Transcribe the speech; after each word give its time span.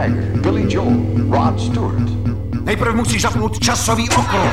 Jagger, 0.00 0.40
Billy 0.40 0.64
Joel, 0.68 0.96
Rod 1.30 1.60
Stewart. 1.60 2.08
Nejprve 2.64 2.92
musíš 2.92 3.22
zapnout 3.22 3.58
časový 3.58 4.10
okruh. 4.10 4.52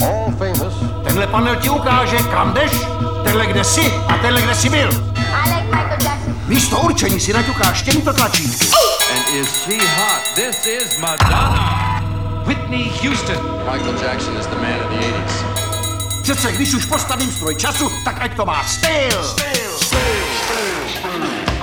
All 0.00 0.32
famous. 0.38 0.74
Tenhle 1.04 1.26
panel 1.26 1.56
ti 1.56 1.70
ukáže, 1.70 2.16
kam 2.16 2.52
jdeš, 2.52 2.72
tenhle 3.24 3.46
kde 3.46 3.64
jsi 3.64 3.92
a 4.08 4.18
tenhle 4.18 4.42
kde 4.42 4.54
jsi 4.54 4.68
byl. 4.68 4.88
I 4.88 5.50
like 5.50 5.64
Michael 5.64 5.98
Jackson. 6.02 6.34
Místo 6.46 6.80
určení 6.80 7.20
si 7.20 7.32
naťukáš 7.32 7.82
těmito 7.82 8.12
tlačítky. 8.12 8.66
And 9.16 9.40
is 9.40 9.48
she 9.64 9.78
hot? 9.78 10.34
This 10.34 10.66
is 10.66 10.98
Madonna. 10.98 12.02
Whitney 12.46 12.90
Houston. 13.02 13.36
Michael 13.72 13.94
Jackson 14.02 14.36
is 14.36 14.46
the 14.46 14.56
man 14.56 14.80
of 14.80 14.90
the 14.90 15.06
80s. 15.06 15.44
Přece 16.22 16.52
když 16.52 16.74
už 16.74 16.84
postavím 16.84 17.30
stroj 17.30 17.54
času, 17.54 17.90
tak 18.04 18.16
ať 18.20 18.36
to 18.36 18.46
má 18.46 18.64
styl. 18.64 19.24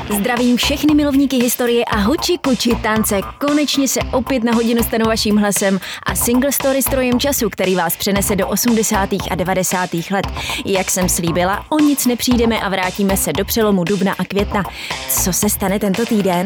Zdravím 0.09 0.57
všechny 0.57 0.93
milovníky 0.93 1.37
historie 1.37 1.85
a 1.85 1.97
huči 1.97 2.37
kuči 2.37 2.75
tance. 2.75 3.21
Konečně 3.39 3.87
se 3.87 3.99
opět 4.11 4.43
na 4.43 4.53
hodinu 4.53 4.83
stanu 4.83 5.05
vaším 5.05 5.37
hlasem 5.37 5.79
a 6.03 6.15
single 6.15 6.51
story 6.51 6.81
strojem 6.81 7.19
času, 7.19 7.49
který 7.49 7.75
vás 7.75 7.97
přenese 7.97 8.35
do 8.35 8.47
80. 8.47 9.09
a 9.31 9.35
90. 9.35 9.89
let. 10.11 10.27
Jak 10.65 10.91
jsem 10.91 11.09
slíbila, 11.09 11.65
o 11.69 11.79
nic 11.79 12.05
nepřijdeme 12.05 12.59
a 12.59 12.69
vrátíme 12.69 13.17
se 13.17 13.33
do 13.33 13.45
přelomu 13.45 13.83
dubna 13.83 14.15
a 14.17 14.23
května. 14.23 14.63
Co 15.09 15.33
se 15.33 15.49
stane 15.49 15.79
tento 15.79 16.05
týden? 16.05 16.45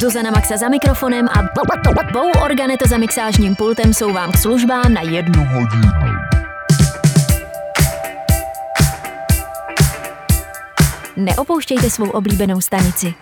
Zuzana 0.00 0.30
Maxa 0.30 0.56
za 0.56 0.68
mikrofonem 0.68 1.28
a 1.28 1.42
Bou 2.12 2.30
Organeto 2.44 2.88
za 2.88 2.98
mixážním 2.98 3.56
pultem 3.56 3.94
jsou 3.94 4.12
vám 4.12 4.32
k 4.32 4.38
službám 4.38 4.92
na 4.92 5.00
jednu 5.00 5.44
hodinu. 5.44 6.37
Neopouštějte 11.18 11.90
svou 11.90 12.10
oblíbenou 12.10 12.60
stanici. 12.60 13.14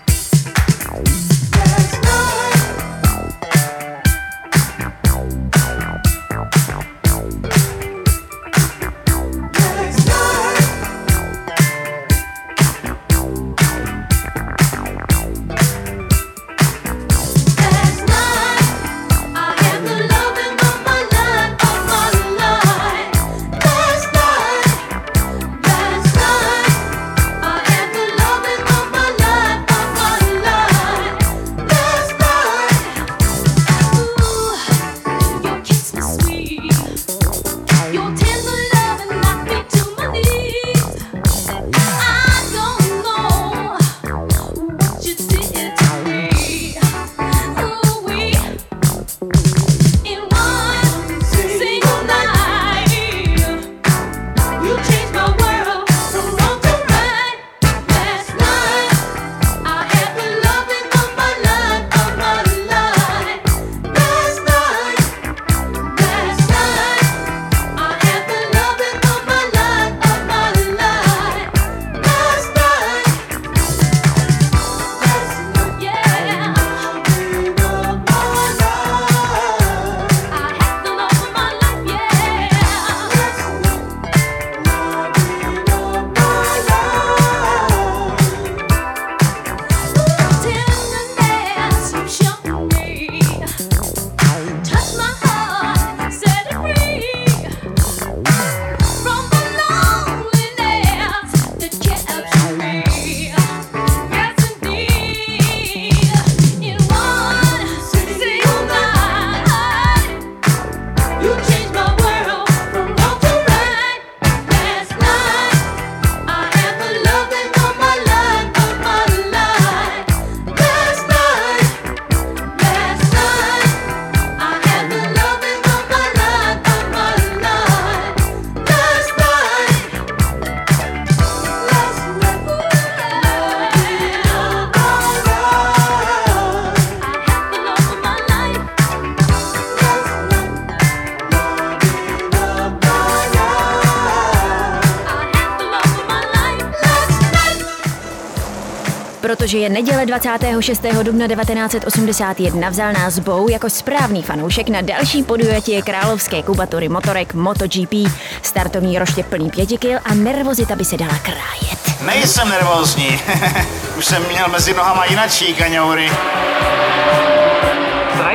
Protože 149.26 149.58
je 149.58 149.68
neděle 149.68 150.06
26. 150.06 150.82
dubna 151.02 151.28
1981, 151.28 152.70
vzal 152.70 152.92
nás 152.92 153.18
Bou 153.18 153.48
jako 153.48 153.70
správný 153.70 154.22
fanoušek 154.22 154.68
na 154.68 154.80
další 154.80 155.22
podujatí 155.22 155.82
královské 155.82 156.42
kubatury 156.42 156.88
motorek 156.88 157.34
MotoGP. 157.34 157.94
Startovní 158.42 158.98
roště 158.98 159.22
plný 159.22 159.50
pěti 159.50 159.78
kil 159.78 159.98
a 160.04 160.14
nervozita 160.14 160.76
by 160.76 160.84
se 160.84 160.96
dala 160.96 161.18
krájet. 161.18 162.02
Nejsem 162.06 162.48
nervózní. 162.48 163.20
Už 163.98 164.04
jsem 164.04 164.22
měl 164.32 164.48
mezi 164.48 164.74
nohama 164.74 165.04
jinačí 165.04 165.54
kaňoury. 165.54 166.10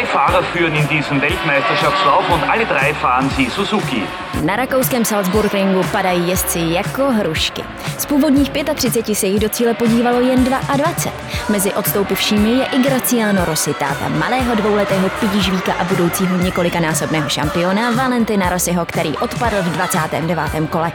Drei 0.01 0.09
Fahrer 0.09 0.41
führen 0.51 0.75
in 0.75 0.87
diesem 0.87 1.21
Weltmeisterschaftslauf 1.21 2.27
und 2.31 2.43
alle 2.49 2.65
drei 2.65 2.91
fahren 2.91 3.29
sie 3.37 3.45
Suzuki. 3.49 4.01
Na 4.43 4.55
rakouském 4.55 5.05
Salzburgringu 5.05 5.83
padají 5.91 6.29
jezdci 6.29 6.59
jako 6.59 7.11
hrušky. 7.11 7.63
Z 7.97 8.05
původních 8.05 8.49
35 8.75 9.15
se 9.15 9.27
jich 9.27 9.39
do 9.39 9.49
cíle 9.49 9.73
podívalo 9.73 10.19
jen 10.19 10.43
22. 10.43 11.11
Mezi 11.49 11.73
odstoupivšími 11.73 12.49
je 12.49 12.65
i 12.65 12.79
Graciano 12.79 13.45
Rossi, 13.45 13.73
táta 13.73 14.09
malého 14.09 14.55
dvouletého 14.55 15.09
pidížvíka 15.09 15.73
a 15.73 15.83
budoucího 15.83 16.37
několikanásobného 16.37 17.29
šampiona 17.29 17.91
Valentina 17.91 18.49
Rossiho, 18.49 18.85
který 18.85 19.17
odpadl 19.17 19.55
v 19.61 19.65
29. 19.65 20.69
kole. 20.69 20.91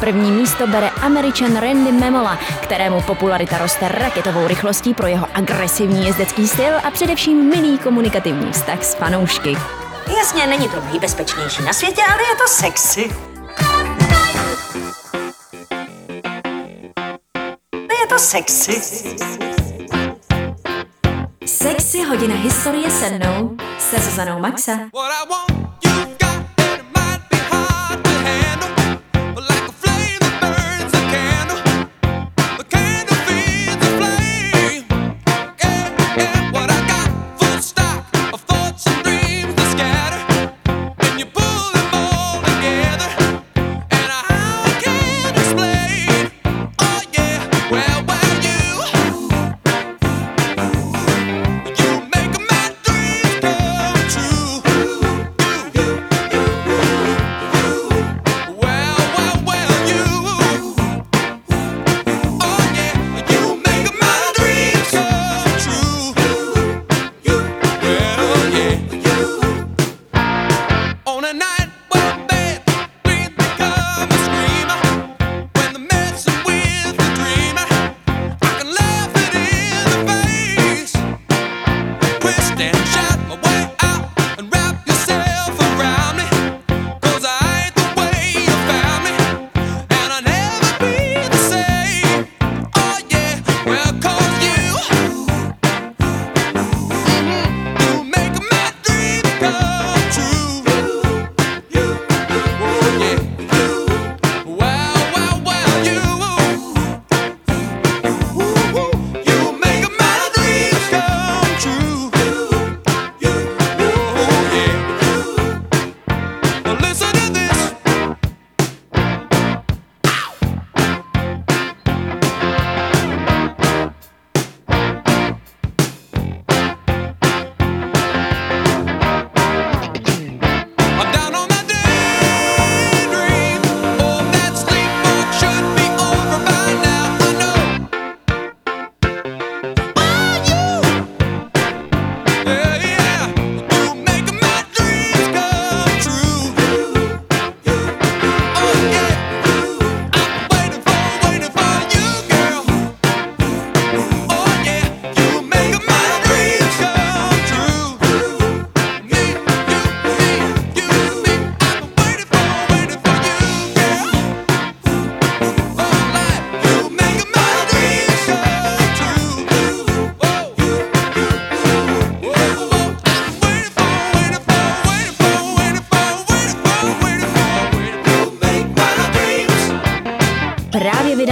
První 0.00 0.30
místo 0.30 0.66
bere 0.66 0.90
Američan 0.90 1.56
Randy 1.56 1.92
Memola, 1.92 2.38
kterému 2.60 3.00
popularita 3.00 3.58
roste 3.58 3.88
raketovou 3.88 4.46
rychlostí 4.46 4.94
pro 4.94 5.06
jeho 5.06 5.26
agresivní 5.34 6.06
jezdecký 6.06 6.48
styl 6.48 6.74
a 6.84 6.90
především 6.90 7.48
milý 7.48 7.78
komunikativní 7.78 8.39
vztah 8.52 8.84
s 8.84 8.94
fanoušky. 8.94 9.56
Jasně, 10.18 10.46
není 10.46 10.68
to 10.68 10.80
nejbezpečnější 10.80 11.62
na 11.62 11.72
světě, 11.72 12.02
ale 12.12 12.22
je 12.22 12.36
to 12.36 12.48
sexy. 12.48 13.10
Je 18.00 18.06
to 18.08 18.18
sexy. 18.18 18.72
Sexy 21.46 22.02
hodina 22.02 22.34
historie 22.34 22.90
se 22.90 23.10
mnou, 23.10 23.56
se 23.78 24.00
Zuzanou 24.00 24.38
Maxa. 24.38 24.72
Oh, 24.92 25.69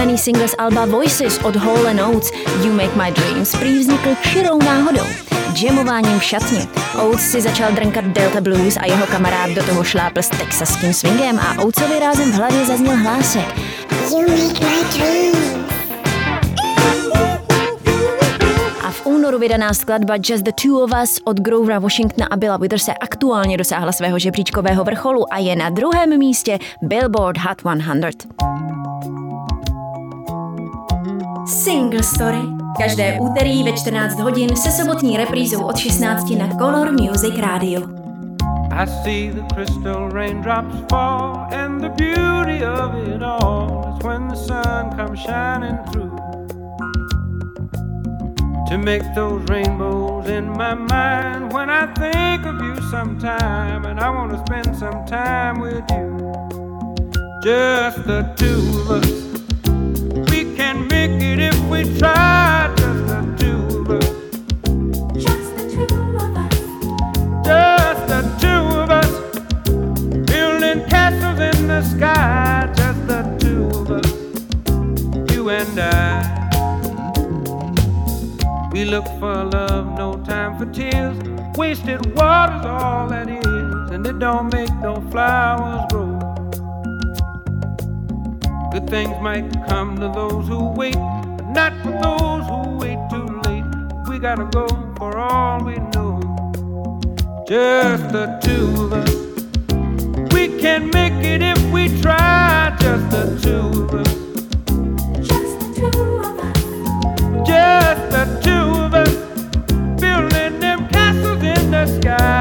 Vydaný 0.09 0.23
single 0.23 0.47
z 0.47 0.55
Alba 0.57 0.85
Voices 0.85 1.39
od 1.43 1.55
Hall 1.55 1.85
Oates 1.85 2.31
You 2.65 2.73
Make 2.73 2.95
My 2.95 3.11
Dreams 3.11 3.55
prý 3.55 3.79
vznikl 3.79 4.09
čirou 4.21 4.57
náhodou. 4.57 5.05
Jamováním 5.61 6.19
v 6.19 6.23
šatně. 6.23 6.67
Oates 6.97 7.31
si 7.31 7.41
začal 7.41 7.71
drnkat 7.71 8.05
Delta 8.05 8.41
Blues 8.41 8.77
a 8.77 8.85
jeho 8.85 9.07
kamarád 9.07 9.49
do 9.49 9.63
toho 9.63 9.83
šlápl 9.83 10.19
s 10.19 10.29
texaským 10.29 10.93
swingem 10.93 11.39
a 11.39 11.61
Oatesovi 11.61 11.99
rázem 11.99 12.31
v 12.31 12.33
hlavě 12.33 12.65
zazněl 12.65 12.97
hlásek. 12.97 13.57
You 14.09 14.21
make 14.21 14.59
my 14.59 14.97
dreams. 14.97 15.69
A 18.83 18.91
v 18.91 19.05
únoru 19.05 19.39
vydaná 19.39 19.73
skladba 19.73 20.15
Just 20.15 20.43
the 20.43 20.51
Two 20.63 20.83
of 20.83 20.91
Us 21.03 21.19
od 21.23 21.39
Grovera 21.39 21.79
Washingtona 21.79 22.27
a 22.31 22.37
Billa 22.37 22.57
Witherse 22.57 22.93
aktuálně 22.93 23.57
dosáhla 23.57 23.91
svého 23.91 24.19
žebříčkového 24.19 24.83
vrcholu 24.83 25.33
a 25.33 25.37
je 25.37 25.55
na 25.55 25.69
druhém 25.69 26.19
místě 26.19 26.59
Billboard 26.81 27.37
Hot 27.37 27.61
100. 28.11 29.18
Single 31.49 32.03
Story. 32.03 32.41
Každé 32.77 33.17
úterý 33.19 33.63
ve 33.63 33.71
14 33.71 34.19
hodin 34.19 34.55
se 34.55 34.71
sobotní 34.71 35.17
reprízou 35.17 35.63
od 35.63 35.77
16 35.77 36.29
na 36.29 36.47
Color 36.47 36.91
Music 36.91 37.39
Radio. 37.39 37.81
I 38.71 38.87
see 39.03 39.31
the 39.31 39.55
crystal 39.55 40.09
raindrops 40.09 40.75
fall, 40.89 41.47
and 41.51 41.81
the 41.81 41.89
beauty 41.89 42.65
of 42.65 42.95
it 43.07 43.21
all 43.23 43.93
is 43.93 44.05
when 44.05 44.27
the 44.27 44.35
sun 44.35 44.89
comes 44.97 45.19
shining 45.19 45.77
through. 45.91 46.15
To 48.69 48.77
make 48.77 49.03
those 49.15 49.43
rainbows 49.49 50.29
in 50.29 50.45
my 50.45 50.75
mind 50.75 51.53
when 51.53 51.69
I 51.69 51.87
think 51.93 52.45
of 52.45 52.61
you 52.61 52.75
sometime, 52.91 53.85
and 53.85 53.99
I 53.99 54.09
want 54.09 54.31
to 54.31 54.37
spend 54.37 54.77
some 54.77 55.05
time 55.05 55.59
with 55.61 55.83
you. 55.89 56.33
Just 57.43 58.05
the 58.05 58.23
two 58.37 58.93
of 58.93 59.03
us. 59.03 59.28
Things 88.89 89.21
might 89.21 89.47
come 89.67 89.95
to 89.97 90.07
those 90.07 90.47
who 90.47 90.71
wait, 90.71 90.95
not 91.49 91.73
for 91.83 91.91
those 91.91 92.45
who 92.49 92.77
wait 92.77 92.99
too 93.09 93.27
late. 93.45 93.65
We 94.07 94.19
gotta 94.19 94.45
go 94.45 94.67
for 94.97 95.17
all 95.17 95.63
we 95.63 95.75
know 95.93 96.19
just 97.49 98.09
the 98.13 98.27
two 98.43 98.83
of 98.83 98.93
us. 98.93 99.15
We 100.33 100.59
can 100.61 100.91
make 100.91 101.13
it 101.25 101.41
if 101.41 101.59
we 101.71 101.89
try, 101.99 102.77
just 102.79 103.09
the 103.09 103.23
two 103.41 103.65
of 103.81 103.93
us. 104.01 104.13
Just 105.27 105.59
the 105.59 105.67
two 105.79 105.99
of 106.27 106.39
us. 106.47 107.47
Just 107.47 108.03
the 108.13 108.25
two 108.45 108.67
of 108.83 108.93
us. 108.93 109.15
Building 109.99 110.59
them 110.59 110.87
castles 110.89 111.41
in 111.41 111.71
the 111.71 111.87
sky, 111.99 112.38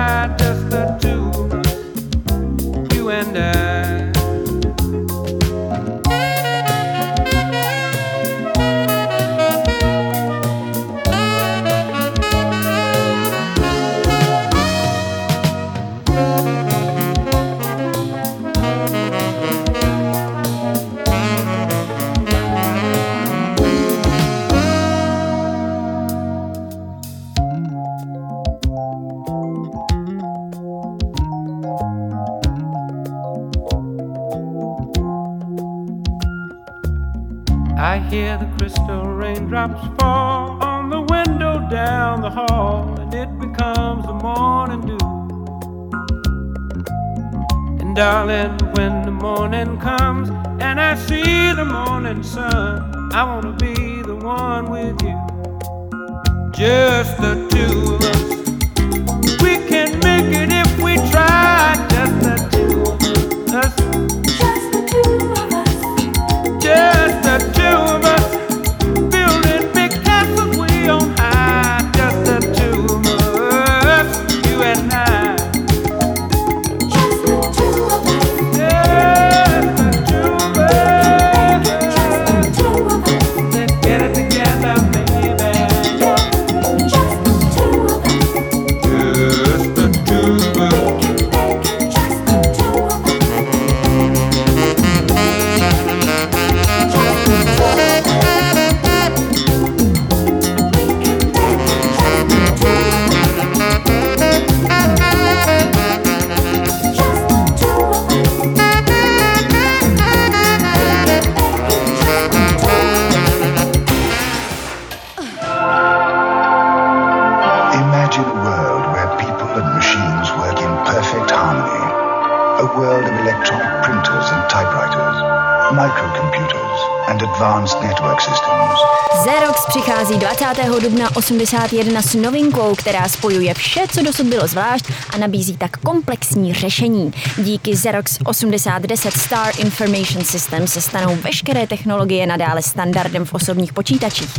81 131.30 132.02
s 132.02 132.14
novinkou, 132.14 132.74
která 132.74 133.08
spojuje 133.08 133.54
vše, 133.54 133.80
co 133.92 134.02
dosud 134.02 134.26
bylo 134.26 134.46
zvlášť 134.46 134.84
a 135.14 135.18
nabízí 135.18 135.56
tak 135.56 135.76
komplexní 135.76 136.54
řešení. 136.54 137.12
Díky 137.38 137.72
Xerox 137.72 138.18
8010 138.24 139.14
Star 139.14 139.52
Information 139.58 140.24
System 140.24 140.66
se 140.66 140.80
stanou 140.80 141.16
veškeré 141.16 141.66
technologie 141.66 142.26
nadále 142.26 142.62
standardem 142.62 143.24
v 143.24 143.34
osobních 143.34 143.72
počítačích. 143.72 144.30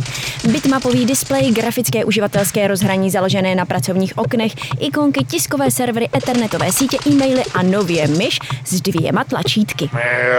Bitmapový 0.44 1.06
displej, 1.06 1.52
grafické 1.52 2.04
uživatelské 2.04 2.68
rozhraní 2.68 3.10
založené 3.10 3.54
na 3.54 3.64
pracovních 3.64 4.18
oknech, 4.18 4.52
ikonky, 4.80 5.24
tiskové 5.24 5.70
servery, 5.70 6.08
ethernetové 6.16 6.72
sítě, 6.72 6.98
e-maily 7.06 7.42
a 7.54 7.62
nově 7.62 8.08
myš 8.08 8.38
s 8.64 8.80
dvěma 8.80 9.24
tlačítky. 9.24 9.90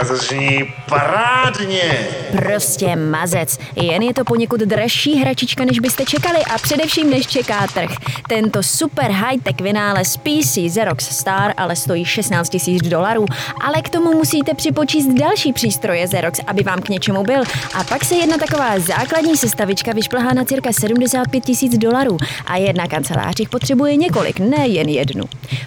To 0.08 0.15
zní 0.15 0.74
parádně. 0.89 2.08
Prostě 2.31 2.96
mazec. 2.96 3.58
Jen 3.75 4.01
je 4.01 4.13
to 4.13 4.24
poněkud 4.24 4.60
dražší 4.60 5.20
hračička, 5.20 5.65
než 5.65 5.79
byste 5.79 6.05
čekali 6.05 6.39
a 6.55 6.58
především 6.58 7.10
než 7.10 7.27
čeká 7.27 7.67
trh. 7.74 7.91
Tento 8.29 8.63
super 8.63 9.12
high-tech 9.12 9.62
vynález 9.62 10.17
PC 10.17 10.58
Xerox 10.70 11.10
Star 11.17 11.53
ale 11.58 11.75
stojí 11.75 12.05
16 12.05 12.58
000 12.67 12.79
dolarů, 12.84 13.25
ale 13.62 13.81
k 13.81 13.89
tomu 13.89 14.12
musíte 14.12 14.53
připočíst 14.53 15.10
další 15.10 15.53
přístroje 15.53 16.08
Xerox, 16.08 16.39
aby 16.48 16.63
vám 16.63 16.81
k 16.81 16.89
něčemu 16.89 17.24
byl. 17.24 17.43
A 17.74 17.84
pak 17.84 18.05
se 18.05 18.15
jedna 18.15 18.38
taková 18.38 18.79
základní 18.79 19.38
sestavička 19.38 19.91
vyšplhá 20.01 20.34
na 20.34 20.46
cirka 20.46 20.74
75 20.74 21.43
000 21.62 21.77
dolarů 21.77 22.17
a 22.46 22.58
jedna 22.58 22.88
kancelář 22.88 23.39
jich 23.39 23.50
potřebuje 23.50 23.96
několik, 23.96 24.39
ne 24.39 24.67
jen 24.67 24.89
jednu. 24.89 25.24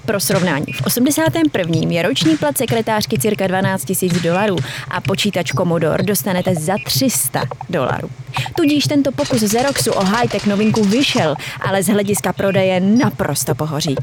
Pro 0.07 0.21
srovnání, 0.21 0.73
v 0.73 0.87
81. 0.87 1.75
je 1.89 2.03
roční 2.03 2.37
plat 2.37 2.59
sekretářky 2.59 3.19
cirka 3.19 3.47
12 3.47 3.93
000 4.03 4.15
dolarů 4.23 4.57
a 4.91 5.01
počítač 5.01 5.53
Commodore 5.53 6.05
dostanete 6.05 6.35
dostanete 6.45 6.55
za 6.61 6.75
300 6.85 7.43
dolarů. 7.71 8.09
Tudíž 8.57 8.85
tento 8.85 9.13
pokus 9.13 9.43
Xeroxu 9.43 9.93
o 9.93 10.05
high-tech 10.05 10.47
novinku 10.47 10.85
vyšel, 10.85 11.35
ale 11.61 11.83
z 11.83 11.89
hlediska 11.89 12.33
prodeje 12.33 12.81
naprosto 12.81 13.55
pohoří. 13.55 13.97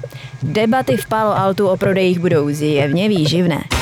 Debaty 0.43 0.97
v 0.97 1.05
Palo 1.05 1.37
Altu 1.37 1.67
o 1.67 1.77
prodejích 1.77 2.19
budou 2.19 2.49
zjevně 2.49 3.09
výživné. 3.09 3.80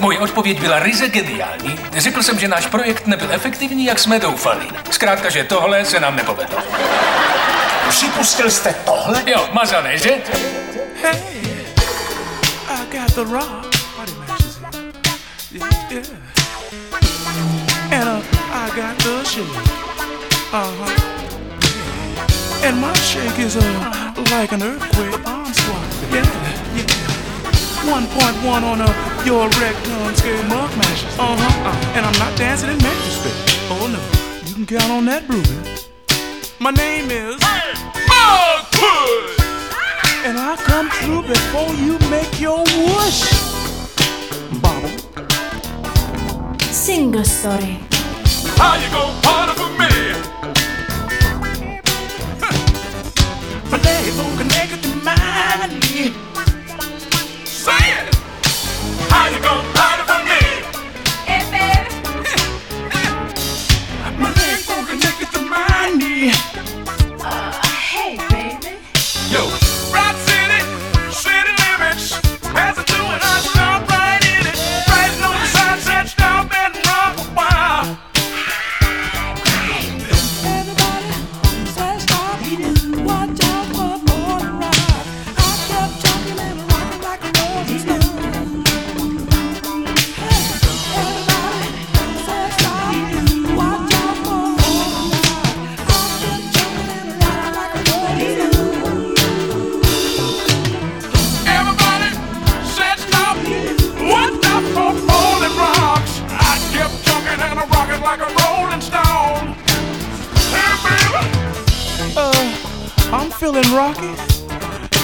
Moje 0.00 0.18
odpověď 0.18 0.60
byla 0.60 0.78
ryze 0.78 1.08
geniální. 1.08 1.78
Řekl 1.96 2.22
jsem, 2.22 2.38
že 2.38 2.48
náš 2.48 2.66
projekt 2.66 3.06
nebyl 3.06 3.32
efektivní, 3.32 3.84
jak 3.84 3.98
jsme 3.98 4.18
doufali. 4.18 4.68
Zkrátka, 4.90 5.30
že 5.30 5.44
tohle 5.44 5.84
se 5.84 6.00
nám 6.00 6.16
nepovedlo. 6.16 6.58
Připustil 7.88 8.50
jste 8.50 8.74
tohle? 8.84 9.22
Jo, 9.26 9.48
mazané, 9.52 9.98
že? 9.98 10.10
Hey, 11.02 11.20
I 12.68 12.96
got 12.96 13.14
the 13.14 13.24
rock. 13.32 13.76
Party 13.96 14.12
matches 14.18 14.58
here. 14.72 14.92
Yeah, 15.52 15.70
yeah. 15.90 16.06
And 17.90 18.08
uh, 18.08 18.22
I 18.52 18.70
got 18.76 18.98
the 18.98 19.24
shake. 19.24 19.46
Uh-huh. 20.52 21.08
And 22.64 22.80
my 22.80 22.92
shake 22.94 23.38
is 23.38 23.56
uh, 23.56 23.62
like 24.30 24.52
an 24.52 24.62
earthquake 24.62 25.26
onslaught. 25.26 26.12
Yeah, 26.12 26.26
yeah. 26.76 27.08
1.1 27.88 28.62
on 28.62 28.80
uh, 29.18 29.24
your 29.24 29.48
rectum 29.60 30.14
scale 30.14 30.42
mug 30.44 30.70
mashes. 30.76 31.18
Uh-huh. 31.18 31.68
Uh, 31.68 31.96
and 31.96 32.06
I'm 32.06 32.18
not 32.18 32.36
dancing 32.38 32.70
in 32.70 32.78
majesty. 32.78 33.30
Oh 33.70 33.86
no, 33.88 34.00
you 34.48 34.54
can 34.54 34.66
count 34.66 34.90
on 34.90 35.04
that, 35.06 35.28
Ruby. 35.28 35.48
My 36.58 36.70
name 36.70 37.10
is 37.10 37.36
Mugwood. 38.10 39.38
And 40.24 40.38
I 40.38 40.56
come 40.56 40.90
through 40.90 41.22
before 41.22 41.72
you 41.74 41.98
make 42.10 42.40
your 42.40 42.58
whoosh. 42.58 43.22
Bobble. 44.60 44.90
Single 46.72 47.24
story. 47.24 47.78
How 48.56 48.74
you 48.76 48.88
gon' 48.90 49.22
party 49.22 49.52
for 49.60 49.70
me? 49.78 49.88
My 53.70 53.78
leg 53.78 54.16
gon' 54.16 54.36
connect 54.36 54.82
to 54.82 54.90
mine. 55.04 55.82
Say 57.46 57.92
it. 57.92 58.17
Feeling 113.52 113.74
rocky, 113.74 114.14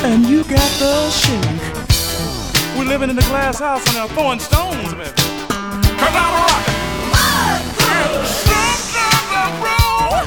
and 0.05 0.27
you 0.27 0.45
got 0.45 0.71
the 0.79 1.11
shake. 1.11 2.77
We're 2.77 2.85
living 2.85 3.09
in 3.09 3.19
a 3.19 3.23
glass 3.23 3.59
house 3.59 3.87
and 3.87 3.97
they're 3.97 4.09
throwing 4.09 4.39
stones 4.39 4.93
at 4.93 4.99
me. 4.99 5.05
Cause 5.97 6.15
I'm. 6.15 6.35
Sometimes 9.01 9.63
I. 9.63 10.25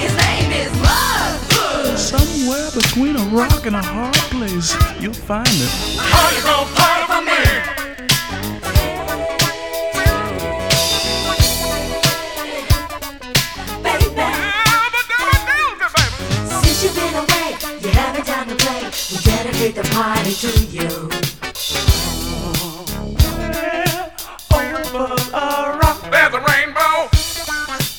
His 0.00 0.12
name 0.16 0.50
is 0.50 0.72
Mugwood. 0.82 1.96
Somewhere 1.96 2.70
between 2.72 3.14
a 3.14 3.24
rock 3.36 3.66
and 3.66 3.76
a 3.76 3.82
hard 3.82 4.14
place, 4.34 4.74
you'll 5.00 5.12
find 5.12 5.46
it. 5.46 5.70
How 5.96 6.30
you 6.36 6.42
gonna 6.42 6.74
party 6.74 6.99
We 19.60 19.72
dedicate 19.72 19.84
the 19.84 19.90
party 19.94 20.32
to 20.32 20.48
you. 20.68 20.88
Over 24.54 25.12
a 25.34 25.78
rock, 25.78 26.00
there's 26.10 26.32
a 26.32 26.40
rainbow. 26.40 27.08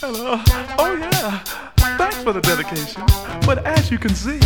Hello. 0.02 0.42
Oh 0.80 0.96
yeah. 0.96 1.38
Thanks 1.98 2.24
for 2.24 2.34
the 2.34 2.42
dedication. 2.42 3.04
But 3.46 3.64
as 3.66 3.92
you 3.92 4.00
can 4.00 4.16
see, 4.16 4.40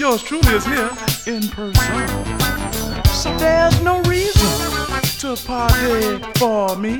yours 0.00 0.22
truly 0.22 0.54
is 0.54 0.64
here 0.64 0.90
in 1.26 1.48
person. 1.48 2.16
So 3.08 3.36
there's 3.36 3.82
no 3.82 4.00
reason 4.02 4.48
to 5.20 5.36
party 5.44 6.18
for 6.38 6.76
me. 6.76 6.96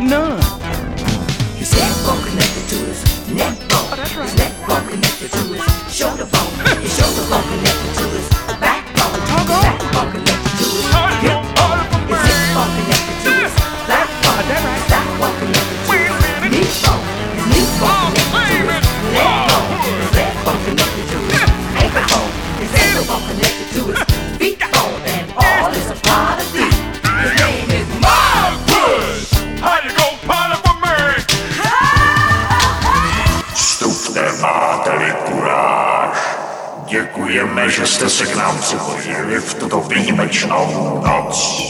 None. 0.00 0.42
His 1.54 1.72
neck 1.76 1.94
bone 2.04 2.24
connected 2.24 2.68
to 2.70 2.76
his 2.86 3.30
neck 3.30 3.71
bone. 3.96 4.22
His 4.22 4.36
neck 4.36 4.52
bone 4.66 4.88
connected 4.88 5.30
to 5.32 5.38
his 5.52 5.94
shoulder 5.94 6.26
bone. 6.26 6.52
His 6.80 6.96
shoulder 6.96 7.24
bone 7.28 7.44
connected 7.44 7.92
to 8.00 8.04
his 8.16 8.28
backbone. 8.60 9.20
Backbone 9.48 10.12
connected 10.12 10.54
to 10.60 10.66
his 10.72 10.86
hip 11.20 11.40
bone. 11.56 11.80
His 12.08 12.22
hip 12.24 12.40
bone 12.54 12.72
connected 12.78 13.18
to 13.24 13.30
his 13.42 13.54
back 13.88 14.08
bone. 14.22 14.44
His 14.48 14.91
Děkujeme, 37.62 37.86
že 37.86 37.94
jste 37.94 38.08
se 38.08 38.26
k 38.26 38.36
nám 38.36 38.58
připojili 38.58 39.40
v 39.40 39.54
tuto 39.54 39.80
výjimečnou 39.80 41.00
noc. 41.06 41.62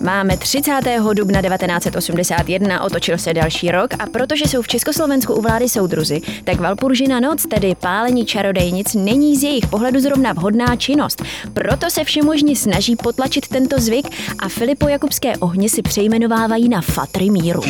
Máme 0.00 0.36
30. 0.36 0.72
dubna 1.12 1.42
1981, 1.42 2.84
otočil 2.84 3.18
se 3.18 3.34
další 3.34 3.70
rok 3.70 3.90
a 3.98 4.06
protože 4.06 4.44
jsou 4.44 4.62
v 4.62 4.68
Československu 4.68 5.34
u 5.34 5.42
vlády 5.42 5.68
soudruzy, 5.68 6.20
tak 6.44 6.60
Valpuržina 6.60 7.20
noc, 7.20 7.46
tedy 7.46 7.74
pálení 7.74 8.26
čarodejnic, 8.26 8.94
není 8.94 9.36
z 9.36 9.42
jejich 9.42 9.66
pohledu 9.66 10.00
zrovna 10.00 10.32
vhodná 10.32 10.76
činnost. 10.76 11.22
Proto 11.52 11.90
se 11.90 12.04
všemožně 12.04 12.56
snaží 12.56 12.96
potlačit 12.96 13.48
tento 13.48 13.78
zvyk 13.78 14.06
a 14.38 14.48
Filipo 14.48 14.88
Jakubské 14.88 15.36
ohně 15.36 15.68
si 15.68 15.82
přejmenovávají 15.82 16.68
na 16.68 16.80
Fatry 16.80 17.30
míru. 17.30 17.62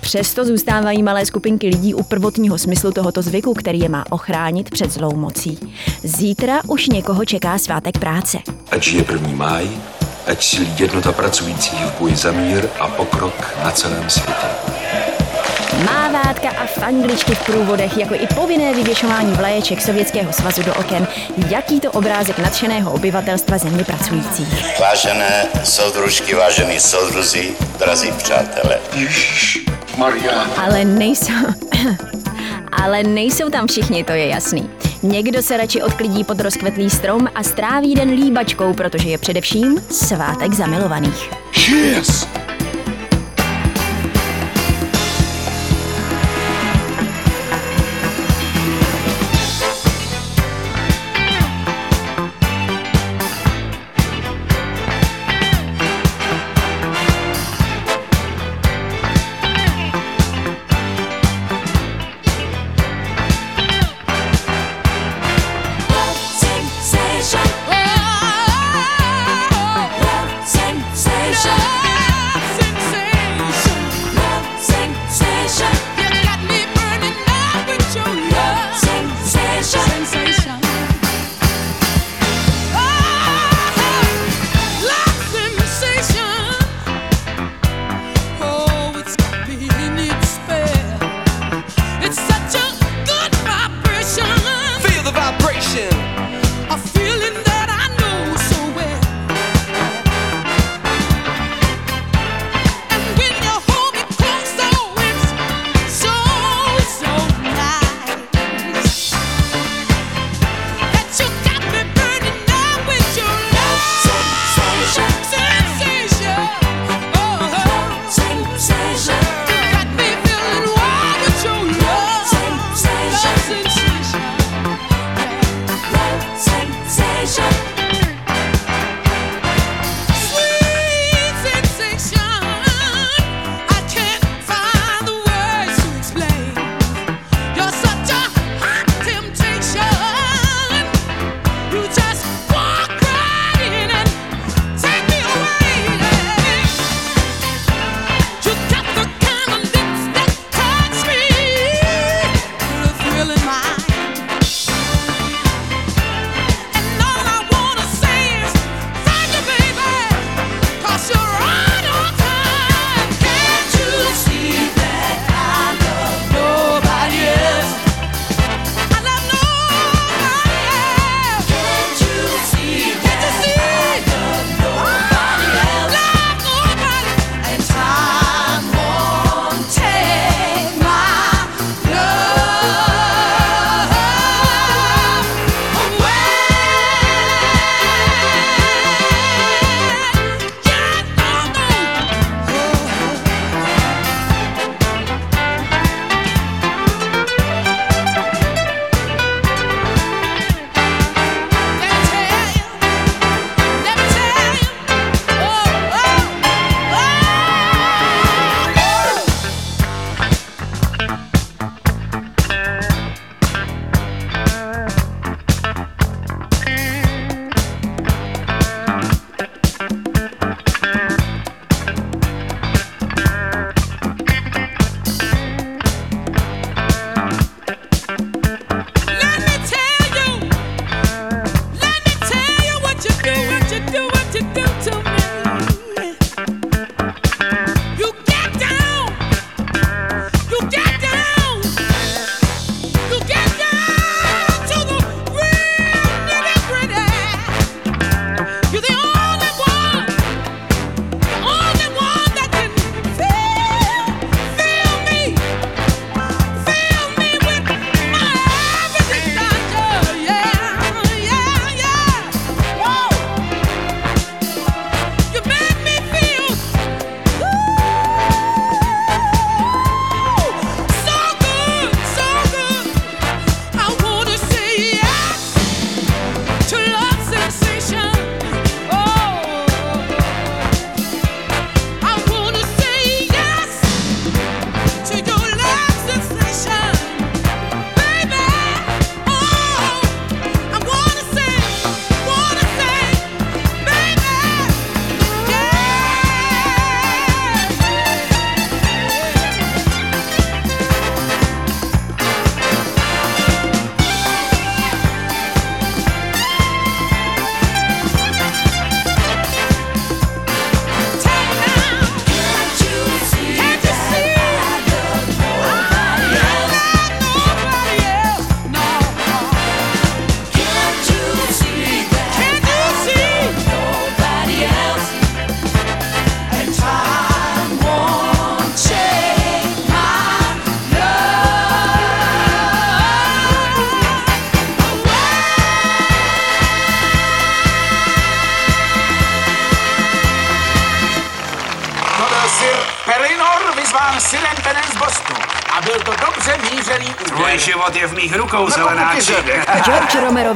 Přesto 0.00 0.44
zůstávají 0.44 1.02
malé 1.02 1.26
skupinky 1.26 1.68
lidí 1.68 1.94
u 1.94 2.02
prvotního 2.02 2.58
smyslu 2.58 2.92
tohoto 2.92 3.22
zvyku, 3.22 3.54
který 3.54 3.78
je 3.78 3.88
má 3.88 4.04
ochránit 4.10 4.70
před 4.70 4.90
zlou 4.90 5.16
mocí. 5.16 5.58
Zítra 6.02 6.60
už 6.66 6.88
někoho 6.88 7.24
čeká 7.24 7.58
svátek 7.58 7.98
práce. 7.98 8.38
Ať 8.70 8.82
žije 8.82 9.04
první 9.04 9.34
máj, 9.34 9.68
ať 10.26 10.44
sílí 10.44 10.74
jednota 10.78 11.12
pracujících 11.12 11.84
v 11.84 11.98
boji 11.98 12.16
za 12.16 12.32
mír 12.32 12.68
a 12.80 12.88
pokrok 12.88 13.56
na 13.64 13.70
celém 13.70 14.10
světě. 14.10 14.46
Mávátka 15.84 16.48
a 16.48 16.66
fangličky 16.66 17.34
v 17.34 17.46
průvodech, 17.46 17.98
jako 17.98 18.14
i 18.14 18.26
povinné 18.34 18.74
vyvěšování 18.74 19.32
vlaječek 19.32 19.82
Sovětského 19.82 20.32
svazu 20.32 20.62
do 20.62 20.74
oken. 20.74 21.08
Jaký 21.48 21.80
to 21.80 21.92
obrázek 21.92 22.38
nadšeného 22.38 22.92
obyvatelstva 22.92 23.58
země 23.58 23.84
pracujících. 23.84 24.78
Vážené 24.80 25.46
soudružky, 25.64 26.34
vážení 26.34 26.80
soudruzi, 26.80 27.54
drazí 27.78 28.12
přátelé. 28.12 28.78
Maria. 29.96 30.46
Ale 30.56 30.84
nejsou... 30.84 31.32
Ale 32.82 33.02
nejsou 33.02 33.50
tam 33.50 33.66
všichni, 33.66 34.04
to 34.04 34.12
je 34.12 34.26
jasný. 34.26 34.70
Někdo 35.02 35.42
se 35.42 35.56
radši 35.56 35.82
odklidí 35.82 36.24
pod 36.24 36.40
rozkvetlý 36.40 36.90
strom 36.90 37.28
a 37.34 37.42
stráví 37.42 37.94
den 37.94 38.10
líbačkou, 38.10 38.74
protože 38.74 39.08
je 39.08 39.18
především 39.18 39.80
svátek 39.90 40.52
zamilovaných. 40.52 41.30
Yes! 41.68 42.26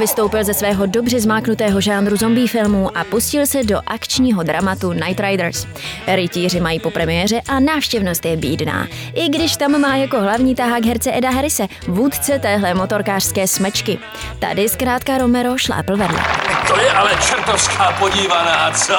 Vystoupil 0.05 0.45
ze 0.45 0.55
svého 0.55 0.87
dobře 0.87 1.21
zmáknutého 1.21 1.81
žánru 1.81 2.17
zombie 2.17 2.49
filmů 2.49 2.97
a 2.97 3.05
pustil 3.05 3.47
se 3.47 3.63
do 3.63 3.81
akčního 3.87 4.43
dramatu 4.43 4.93
Night 4.93 5.21
Riders. 5.21 5.67
Rytíři 6.07 6.61
mají 6.61 6.81
po 6.81 6.91
premiéře 6.91 7.41
a 7.49 7.61
návštěvnost 7.61 8.25
je 8.25 8.37
bídná. 8.37 8.89
I 9.15 9.29
když 9.29 9.57
tam 9.57 9.81
má 9.81 9.97
jako 9.97 10.21
hlavní 10.21 10.55
tahák 10.55 10.85
herce 10.85 11.13
Eda 11.13 11.31
Harrise, 11.31 11.67
vůdce 11.89 12.39
téhle 12.39 12.75
motorkářské 12.75 13.47
smečky. 13.47 13.99
Tady 14.39 14.69
zkrátka 14.69 15.19
Romero 15.19 15.59
šlápl 15.59 15.97
vedle. 15.97 16.21
To 16.69 16.81
je 16.81 16.91
ale 16.91 17.11
čertovská 17.29 17.93
podívaná, 17.93 18.73
co? 18.73 18.97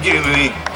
Divný. 0.00 0.75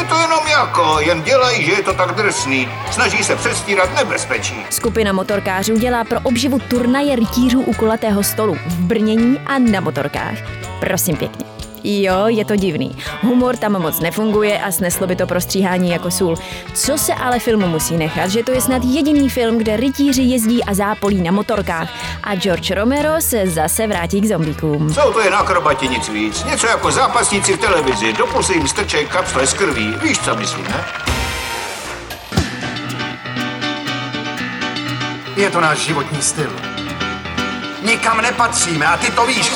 Je 0.00 0.06
to 0.06 0.18
jenom 0.18 0.46
jako, 0.46 1.00
jen 1.00 1.22
dělají, 1.22 1.64
že 1.64 1.72
je 1.72 1.82
to 1.82 1.94
tak 1.94 2.14
drsný. 2.14 2.68
Snaží 2.90 3.24
se 3.24 3.36
předstírat 3.36 3.94
nebezpečí. 3.94 4.54
Skupina 4.70 5.12
motorkářů 5.12 5.78
dělá 5.78 6.04
pro 6.04 6.20
obživu 6.20 6.58
turnaje 6.58 7.16
rytířů 7.16 7.60
u 7.60 7.74
kulatého 7.74 8.22
stolu 8.22 8.56
v 8.66 8.80
brnění 8.80 9.38
a 9.46 9.58
na 9.58 9.80
motorkách. 9.80 10.38
Prosím 10.80 11.16
pěkně. 11.16 11.49
Jo, 11.84 12.26
je 12.26 12.44
to 12.44 12.56
divný. 12.56 12.96
Humor 13.22 13.56
tam 13.56 13.72
moc 13.72 14.00
nefunguje 14.00 14.60
a 14.60 14.72
sneslo 14.72 15.06
by 15.06 15.16
to 15.16 15.26
prostříhání 15.26 15.90
jako 15.90 16.10
sůl. 16.10 16.34
Co 16.74 16.98
se 16.98 17.14
ale 17.14 17.38
filmu 17.38 17.66
musí 17.66 17.96
nechat, 17.96 18.30
že 18.30 18.42
to 18.42 18.52
je 18.52 18.60
snad 18.60 18.84
jediný 18.84 19.28
film, 19.28 19.58
kde 19.58 19.76
rytíři 19.76 20.22
jezdí 20.22 20.64
a 20.64 20.74
zápolí 20.74 21.22
na 21.22 21.32
motorkách 21.32 21.90
a 22.22 22.34
George 22.34 22.70
Romero 22.70 23.20
se 23.20 23.46
zase 23.46 23.86
vrátí 23.86 24.20
k 24.20 24.28
zombíkům. 24.28 24.94
Jsou 24.94 25.12
to 25.12 25.20
jen 25.20 25.34
akrobati, 25.34 25.88
nic 25.88 26.08
víc. 26.08 26.44
Něco 26.44 26.66
jako 26.66 26.90
zápasníci 26.90 27.52
v 27.52 27.58
televizi. 27.58 28.12
Do 28.12 28.26
pusy 28.26 28.52
jim 28.52 28.68
strčej 28.68 29.06
kapsle 29.06 29.46
z 29.46 29.52
krví. 29.52 29.94
Víš, 30.02 30.18
co 30.18 30.36
myslím, 30.36 30.64
ne? 30.64 30.84
Je 35.36 35.50
to 35.50 35.60
náš 35.60 35.78
životní 35.78 36.22
styl. 36.22 36.50
Nikam 37.82 38.20
nepatříme 38.22 38.86
a 38.86 38.96
ty 38.96 39.10
to 39.10 39.26
víš. 39.26 39.52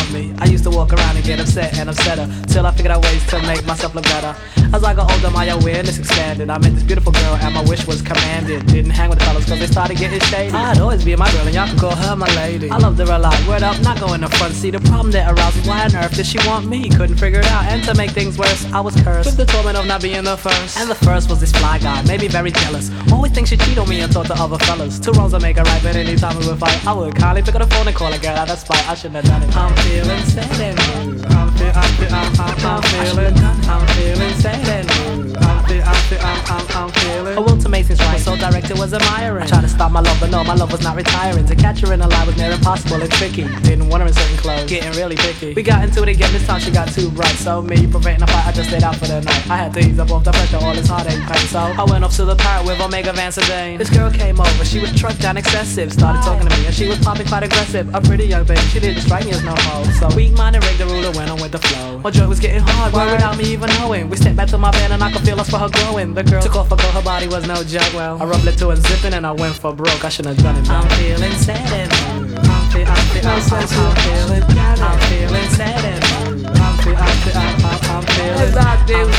Well. 4.02 4.63
As 4.74 4.82
I 4.82 4.92
got 4.92 5.08
older, 5.08 5.30
my 5.30 5.44
awareness 5.44 5.98
expanded. 6.00 6.50
I 6.50 6.58
met 6.58 6.74
this 6.74 6.82
beautiful 6.82 7.12
girl 7.12 7.36
and 7.36 7.54
my 7.54 7.62
wish 7.62 7.86
was 7.86 8.02
commanded. 8.02 8.66
Didn't 8.66 8.90
hang 8.90 9.08
with 9.08 9.20
the 9.20 9.24
fellas 9.24 9.44
cause 9.48 9.60
they 9.60 9.68
started 9.68 9.98
getting 9.98 10.18
shady. 10.18 10.52
I'd 10.52 10.80
always 10.80 11.04
be 11.04 11.14
my 11.14 11.30
girl 11.30 11.46
and 11.46 11.54
y'all 11.54 11.68
can 11.68 11.78
call 11.78 11.94
her 11.94 12.16
my 12.16 12.26
lady. 12.34 12.68
I 12.70 12.78
loved 12.78 12.98
her 12.98 13.04
a 13.04 13.16
lot. 13.16 13.38
Word 13.46 13.62
up, 13.62 13.80
not 13.82 14.00
going 14.00 14.22
the 14.22 14.28
front 14.30 14.52
See, 14.54 14.72
The 14.72 14.80
problem 14.80 15.12
that 15.12 15.30
aroused 15.30 15.58
was 15.58 15.68
why 15.68 15.84
on 15.84 15.94
earth 15.94 16.16
did 16.16 16.26
she 16.26 16.38
want 16.48 16.66
me? 16.66 16.90
Couldn't 16.90 17.18
figure 17.18 17.38
it 17.38 17.46
out. 17.52 17.66
And 17.66 17.84
to 17.84 17.94
make 17.94 18.10
things 18.10 18.36
worse, 18.36 18.64
I 18.72 18.80
was 18.80 18.96
cursed 18.96 19.26
with 19.26 19.36
the 19.36 19.46
torment 19.46 19.76
of 19.76 19.86
not 19.86 20.02
being 20.02 20.24
the 20.24 20.36
first. 20.36 20.76
And 20.76 20.90
the 20.90 20.96
first 20.96 21.30
was 21.30 21.38
this 21.38 21.52
fly 21.52 21.78
guy, 21.78 22.02
made 22.02 22.22
me 22.22 22.26
very 22.26 22.50
jealous. 22.50 22.90
Always 23.12 23.30
think 23.30 23.46
she 23.46 23.56
cheat 23.56 23.78
on 23.78 23.88
me 23.88 24.00
and 24.00 24.12
talk 24.12 24.26
to 24.26 24.34
other 24.34 24.58
fellas. 24.66 24.98
Two 24.98 25.12
wrongs 25.12 25.34
will 25.34 25.38
make 25.38 25.56
a 25.56 25.62
right, 25.62 25.82
but 25.84 25.94
anytime 25.94 26.36
we 26.36 26.48
would 26.48 26.58
fight, 26.58 26.84
I 26.84 26.94
would 26.94 27.14
kindly 27.14 27.42
pick 27.42 27.54
up 27.54 27.62
the 27.62 27.72
phone 27.72 27.86
and 27.86 27.94
call 27.94 28.12
a 28.12 28.18
girl 28.18 28.34
out 28.34 28.50
of 28.50 28.58
spite. 28.58 28.88
I 28.88 28.96
shouldn't 28.96 29.24
have 29.24 29.26
done 29.26 29.48
it. 29.48 29.56
I'm 29.56 29.72
feeling 29.86 30.24
sad 30.26 30.60
and 30.60 31.22
blue. 31.22 31.43
I'm, 31.72 31.94
feel, 31.96 32.14
I'm, 32.14 32.40
I'm, 32.40 32.66
I'm 32.66 32.82
feeling, 32.82 33.36
I'm 33.68 33.86
feeling 33.96 34.34
sad 34.40 34.68
and 34.68 34.88
blue. 34.88 35.23
Feel, 35.66 35.82
I'm, 35.82 35.94
feel, 36.08 36.18
I'm, 36.20 36.40
I'm, 36.46 36.66
I'm 36.76 36.90
feeling. 36.90 37.36
A 37.36 37.40
will 37.40 37.56
to 37.56 37.68
make 37.68 37.86
things 37.86 38.00
right, 38.00 38.20
so 38.20 38.36
director 38.36 38.74
was 38.76 38.92
admiring. 38.92 39.44
I 39.44 39.46
tried 39.46 39.62
to 39.62 39.68
stop 39.68 39.90
my 39.90 40.00
love, 40.00 40.18
but 40.20 40.30
no, 40.30 40.44
my 40.44 40.54
love 40.54 40.70
was 40.70 40.82
not 40.82 40.94
retiring. 40.96 41.46
To 41.46 41.56
catch 41.56 41.80
her 41.80 41.92
in 41.92 42.00
a 42.00 42.06
lie 42.06 42.24
was 42.26 42.36
near 42.36 42.52
impossible 42.52 43.00
and 43.00 43.10
tricky. 43.12 43.44
Didn't 43.62 43.88
want 43.88 44.02
her 44.02 44.08
in 44.08 44.14
certain 44.14 44.36
clothes, 44.36 44.68
getting 44.68 44.92
really 44.92 45.16
picky. 45.16 45.54
We 45.54 45.62
got 45.62 45.82
into 45.82 46.02
it 46.02 46.08
again, 46.08 46.32
this 46.32 46.46
time 46.46 46.60
she 46.60 46.70
got 46.70 46.88
too 46.92 47.10
bright. 47.10 47.34
So 47.36 47.62
me 47.62 47.86
preventing 47.86 48.22
a 48.22 48.26
fight, 48.26 48.46
I 48.46 48.52
just 48.52 48.68
stayed 48.68 48.82
out 48.82 48.96
for 48.96 49.06
the 49.06 49.20
night. 49.22 49.50
I 49.50 49.56
had 49.56 49.72
to 49.74 49.80
ease 49.80 49.98
up 49.98 50.10
off 50.10 50.24
the 50.24 50.32
pressure, 50.32 50.58
all 50.58 50.74
this 50.74 50.86
heartache 50.86 51.20
pain. 51.26 51.46
So 51.48 51.58
I 51.58 51.84
went 51.84 52.04
off 52.04 52.14
to 52.16 52.24
the 52.24 52.36
parrot 52.36 52.66
with 52.66 52.80
Omega 52.80 53.12
Van 53.12 53.32
Sedan. 53.32 53.78
This 53.78 53.90
girl 53.90 54.10
came 54.10 54.38
over, 54.40 54.64
she 54.64 54.80
was 54.80 54.92
trucked 54.94 55.22
down 55.22 55.36
excessive. 55.36 55.92
Started 55.92 56.22
talking 56.22 56.46
to 56.46 56.56
me, 56.58 56.66
and 56.66 56.74
she 56.74 56.88
was 56.88 56.98
popping 56.98 57.26
quite 57.26 57.42
aggressive. 57.42 57.92
A 57.94 58.00
pretty 58.00 58.26
young 58.26 58.44
thing, 58.44 58.58
she 58.68 58.80
didn't 58.80 59.00
strike 59.00 59.24
me 59.24 59.32
as 59.32 59.42
no 59.42 59.54
hoe. 59.56 59.84
So 59.98 60.14
weak 60.14 60.32
minded, 60.32 60.62
rigged 60.64 60.78
the 60.78 60.86
ruler, 60.86 61.10
went 61.12 61.30
on 61.30 61.40
with 61.40 61.52
the 61.52 61.58
flow. 61.58 61.98
My 62.00 62.10
joy 62.10 62.28
was 62.28 62.38
getting 62.38 62.60
hard, 62.60 62.92
word 62.92 63.10
without 63.12 63.38
me 63.38 63.44
even 63.44 63.70
knowing. 63.80 64.10
We 64.10 64.16
stepped 64.18 64.36
back 64.36 64.48
to 64.48 64.58
my 64.58 64.70
van, 64.72 64.92
and 64.92 65.02
I 65.02 65.10
could 65.10 65.22
feel 65.22 65.40
us 65.40 65.53
for 65.54 65.60
her 65.60 65.70
growing. 65.70 66.14
The 66.14 66.24
girl 66.24 66.42
took 66.42 66.56
off 66.56 66.70
her 66.70 66.76
coat, 66.76 66.94
her 66.94 67.02
body 67.02 67.28
was 67.28 67.46
no 67.46 67.62
joke. 67.62 67.92
Well, 67.94 68.20
I 68.20 68.24
rubbed 68.24 68.46
it 68.46 68.58
to 68.58 68.70
her 68.70 68.76
zipping, 68.76 69.14
and 69.14 69.26
I 69.26 69.32
went 69.32 69.54
for 69.54 69.72
broke. 69.72 70.04
I 70.04 70.08
shouldn't 70.08 70.36
have 70.36 70.44
done 70.44 70.56
it. 70.56 70.68
I'm 70.68 70.88
feeling 70.98 71.32
sad 71.32 71.72
and. 71.72 71.92
I'm, 71.94 72.70
feel, 72.70 72.86
I'm, 72.86 72.96
feel, 73.14 73.26
I'm, 73.26 73.38
I'm, 73.38 73.62
I'm 73.62 73.96
feeling, 74.02 74.42
I'm 74.82 74.98
feeling 75.08 75.48
sad 75.54 75.84
and. 75.84 76.46
I'm, 76.46 76.76
feel, 76.82 76.96
I'm, 76.96 77.16
feel, 77.22 77.36
I'm, 77.38 77.64
I'm, 77.64 77.78
I'm 77.86 78.02
feeling, 78.02 78.56
I'm 78.58 78.78
feeling 78.86 79.12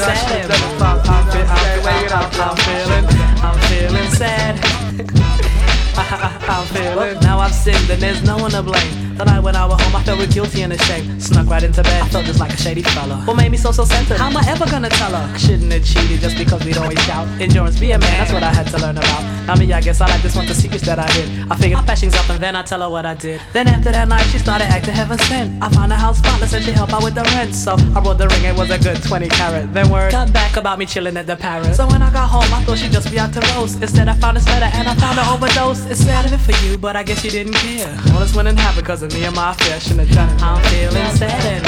sad 0.00 0.28
and 0.32 0.48
blue. 0.48 0.80
I'm, 0.80 0.98
I'm, 1.04 1.28
I'm, 1.32 2.32
I'm 2.40 2.56
feeling, 2.64 3.06
I'm 3.44 3.56
feeling 3.68 4.10
sad. 4.10 5.71
I'm 5.96 6.66
feeling. 6.66 7.20
Now 7.20 7.38
I've 7.38 7.54
sinned 7.54 7.88
and 7.90 8.00
there's 8.00 8.22
no 8.22 8.36
one 8.38 8.50
to 8.52 8.62
blame. 8.62 9.16
The 9.16 9.24
night 9.24 9.40
when 9.40 9.54
I 9.54 9.66
was 9.66 9.80
home, 9.80 9.94
I 9.94 10.02
felt 10.02 10.30
guilty 10.30 10.62
and 10.62 10.72
ashamed. 10.72 11.22
Snuck 11.22 11.46
right 11.46 11.62
into 11.62 11.82
bed, 11.82 12.02
I 12.02 12.08
felt 12.08 12.24
just 12.24 12.40
like 12.40 12.52
a 12.52 12.56
shady 12.56 12.82
fella. 12.82 13.16
What 13.24 13.36
made 13.36 13.50
me 13.50 13.58
so 13.58 13.70
self-centered? 13.70 14.18
How 14.18 14.28
am 14.28 14.36
I 14.36 14.44
ever 14.48 14.64
gonna 14.66 14.88
tell 14.88 15.12
her? 15.12 15.38
Shouldn't 15.38 15.70
have 15.72 15.84
cheated 15.84 16.20
just 16.20 16.38
because 16.38 16.64
we'd 16.64 16.78
always 16.78 16.98
shout. 17.04 17.28
Endurance, 17.40 17.78
be 17.78 17.92
a 17.92 17.98
man, 17.98 18.18
that's 18.18 18.32
what 18.32 18.42
I 18.42 18.52
had 18.52 18.66
to 18.68 18.78
learn 18.78 18.96
about. 18.96 19.22
Now 19.46 19.54
me, 19.56 19.72
I 19.72 19.80
guess 19.80 20.00
I 20.00 20.06
like 20.06 20.22
this 20.22 20.34
one, 20.34 20.46
the 20.46 20.54
secrets 20.54 20.84
that 20.86 20.98
I 20.98 21.10
hid. 21.12 21.50
I 21.50 21.56
figured 21.56 21.78
I 21.78 21.84
patch 21.84 22.00
things 22.00 22.14
up 22.14 22.28
and 22.30 22.40
then 22.40 22.56
I 22.56 22.62
tell 22.62 22.80
her 22.80 22.88
what 22.88 23.04
I 23.04 23.14
did. 23.14 23.40
Then 23.52 23.68
after 23.68 23.92
that 23.92 24.08
night, 24.08 24.24
she 24.32 24.38
started 24.38 24.64
acting 24.64 24.94
heaven 24.94 25.18
sent. 25.18 25.62
I 25.62 25.68
found 25.68 25.92
a 25.92 25.96
house 25.96 26.18
spotless 26.18 26.52
and 26.54 26.64
she 26.64 26.72
helped 26.72 26.92
out 26.92 27.02
with 27.02 27.14
the 27.14 27.24
rent. 27.34 27.54
So 27.54 27.74
I 27.74 28.00
brought 28.00 28.18
the 28.18 28.28
ring, 28.28 28.44
it 28.44 28.56
was 28.56 28.70
a 28.70 28.78
good 28.78 29.02
20 29.02 29.28
carat. 29.28 29.72
Then 29.74 29.90
word 29.90 30.12
got 30.12 30.32
back 30.32 30.56
about 30.56 30.78
me 30.78 30.86
chilling 30.86 31.16
at 31.16 31.26
the 31.26 31.36
Paris. 31.36 31.76
So 31.76 31.86
when 31.88 32.02
I 32.02 32.10
got 32.12 32.30
home, 32.30 32.48
I 32.54 32.64
thought 32.64 32.78
she'd 32.78 32.92
just 32.92 33.10
be 33.10 33.18
out 33.18 33.32
to 33.34 33.40
roast. 33.54 33.82
Instead, 33.82 34.08
I 34.08 34.14
found 34.14 34.38
a 34.38 34.40
letter 34.40 34.70
and 34.72 34.88
I 34.88 34.94
found 34.94 35.18
an 35.18 35.26
overdose. 35.28 35.81
It 35.90 35.96
said 35.96 36.32
it 36.32 36.38
for 36.38 36.52
you, 36.64 36.78
but 36.78 36.96
I 36.96 37.02
guess 37.02 37.24
you 37.24 37.30
didn't 37.30 37.54
care. 37.54 37.88
All 38.12 38.20
this 38.20 38.34
and 38.36 38.58
happened 38.58 38.84
because 38.84 39.02
of 39.02 39.12
me 39.12 39.24
and 39.24 39.34
my 39.34 39.50
affair. 39.50 39.80
Shouldn't 39.80 40.08
have 40.08 40.14
done 40.14 40.28
it. 40.30 40.42
I'm 40.42 40.62
feeling 40.70 41.16
sad 41.16 41.44
and. 41.46 41.64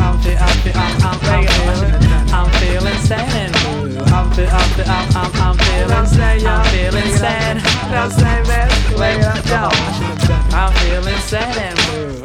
I'm, 0.00 0.20
feel, 0.20 0.38
I'm, 0.38 0.56
feel, 0.62 0.72
I'm, 0.76 1.02
I'm, 1.02 1.18
I'm, 1.30 1.46
feeling, 1.46 1.94
I'm 2.32 2.50
feeling 2.60 3.00
sad 3.06 3.30
and. 3.36 3.54
I'm, 4.12 4.30
feel, 4.32 4.48
I'm, 4.48 4.70
I'm, 4.80 5.16
I'm, 5.16 5.30
I'm 5.40 5.56
feeling, 5.56 6.46
I'm 6.46 6.64
feeling 6.72 7.10
sad. 7.16 7.56
I'm 7.94 8.10
saying, 8.10 8.46
man, 8.48 8.68
wait 8.98 9.22
up, 9.24 9.44
yo. 9.46 9.68
I'm 10.56 10.72
feeling 10.80 11.20
sad 11.20 11.56
and. 11.56 11.78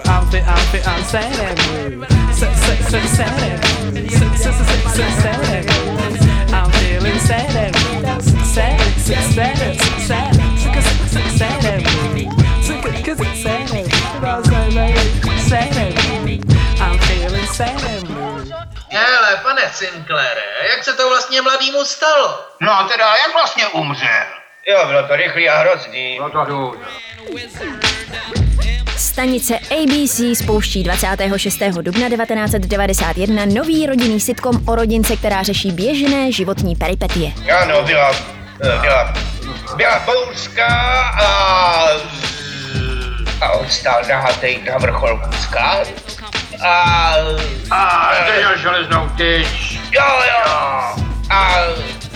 I'm, 0.07 0.25
feel, 0.31 0.43
I'm, 0.45 0.65
feel, 0.71 0.83
I'm 0.85 1.03
sad 1.03 1.35
and. 1.45 2.05
Sad, 2.35 2.55
sad, 2.57 2.79
sad, 2.89 3.07
sad 3.09 3.43
and. 3.43 4.11
Sad, 4.11 4.37
sad, 4.37 4.53
sad, 4.53 4.95
sad, 4.95 5.13
sad 5.21 5.67
and. 5.69 6.53
I'm 6.53 6.71
feeling 6.71 7.19
sad 7.19 7.55
and 7.55 7.75
blue. 7.75 8.43
Sad, 8.45 8.79
sad, 8.99 9.67
sad, 10.07 10.54
Cause 13.05 13.19
it's 13.19 13.41
sad 13.41 13.71
and. 15.77 15.95
I'm 16.79 16.99
feeling 16.99 17.45
sad 17.47 17.83
and 17.83 18.07
blue. 18.07 18.53
Hele, 18.89 19.37
pane 19.43 19.69
Sinclaire, 19.73 20.41
jak 20.69 20.83
se 20.83 20.93
to 20.93 21.09
vlastně 21.09 21.41
mladýmu 21.41 21.85
stalo? 21.85 22.39
No 22.61 22.71
a 22.71 22.87
teda, 22.87 23.05
jak 23.05 23.33
vlastně 23.33 23.67
umřel? 23.67 24.25
Jo, 24.67 24.87
bylo 24.87 25.07
to 25.07 25.15
rychlý 25.15 25.49
a 25.49 25.59
hrozný. 25.59 26.19
No 26.19 26.29
to 26.29 26.45
jdu. 26.45 26.73
Stanice 28.97 29.59
ABC 29.59 30.21
spouští 30.33 30.83
26. 30.83 31.59
dubna 31.81 32.09
1991 32.09 33.45
nový 33.45 33.85
rodinný 33.85 34.19
sitcom 34.19 34.61
o 34.67 34.75
rodince, 34.75 35.15
která 35.15 35.43
řeší 35.43 35.71
běžné 35.71 36.31
životní 36.31 36.75
peripetie. 36.75 37.31
Ano, 37.61 37.83
byla, 37.83 38.11
byla, 38.81 39.13
byla 39.75 39.99
bouřka 39.99 40.67
a, 41.21 41.27
a 43.41 43.51
on 43.51 43.69
stál 43.69 44.01
nahatej 44.09 44.61
na 44.71 44.77
vrcholku 44.77 45.31
skal 45.31 45.83
a... 46.65 47.15
A 47.71 48.13
držel 48.25 48.57
železnou 48.57 49.09
tyč. 49.09 49.79
Jo, 49.91 50.21
jo. 50.27 50.51
A 51.29 51.51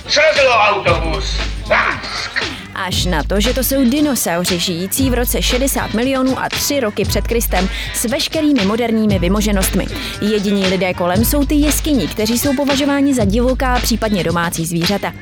srazilo 0.07 0.53
autobus. 0.53 1.39
Lásk. 1.69 2.58
Až 2.79 3.05
na 3.05 3.23
to, 3.23 3.39
že 3.39 3.53
to 3.53 3.63
jsou 3.63 3.89
dinosauři 3.89 4.59
žijící 4.59 5.09
v 5.09 5.13
roce 5.13 5.41
60 5.41 5.93
milionů 5.93 6.39
a 6.39 6.49
3 6.49 6.79
roky 6.79 7.05
před 7.05 7.27
Kristem 7.27 7.69
s 7.93 8.05
veškerými 8.05 8.65
moderními 8.65 9.19
vymoženostmi. 9.19 9.87
Jediní 10.21 10.67
lidé 10.67 10.93
kolem 10.93 11.25
jsou 11.25 11.45
ty 11.45 11.55
jeskyní, 11.55 12.07
kteří 12.07 12.39
jsou 12.39 12.55
považováni 12.55 13.13
za 13.13 13.25
divoká, 13.25 13.79
případně 13.79 14.23
domácí 14.23 14.65
zvířata. 14.65 15.13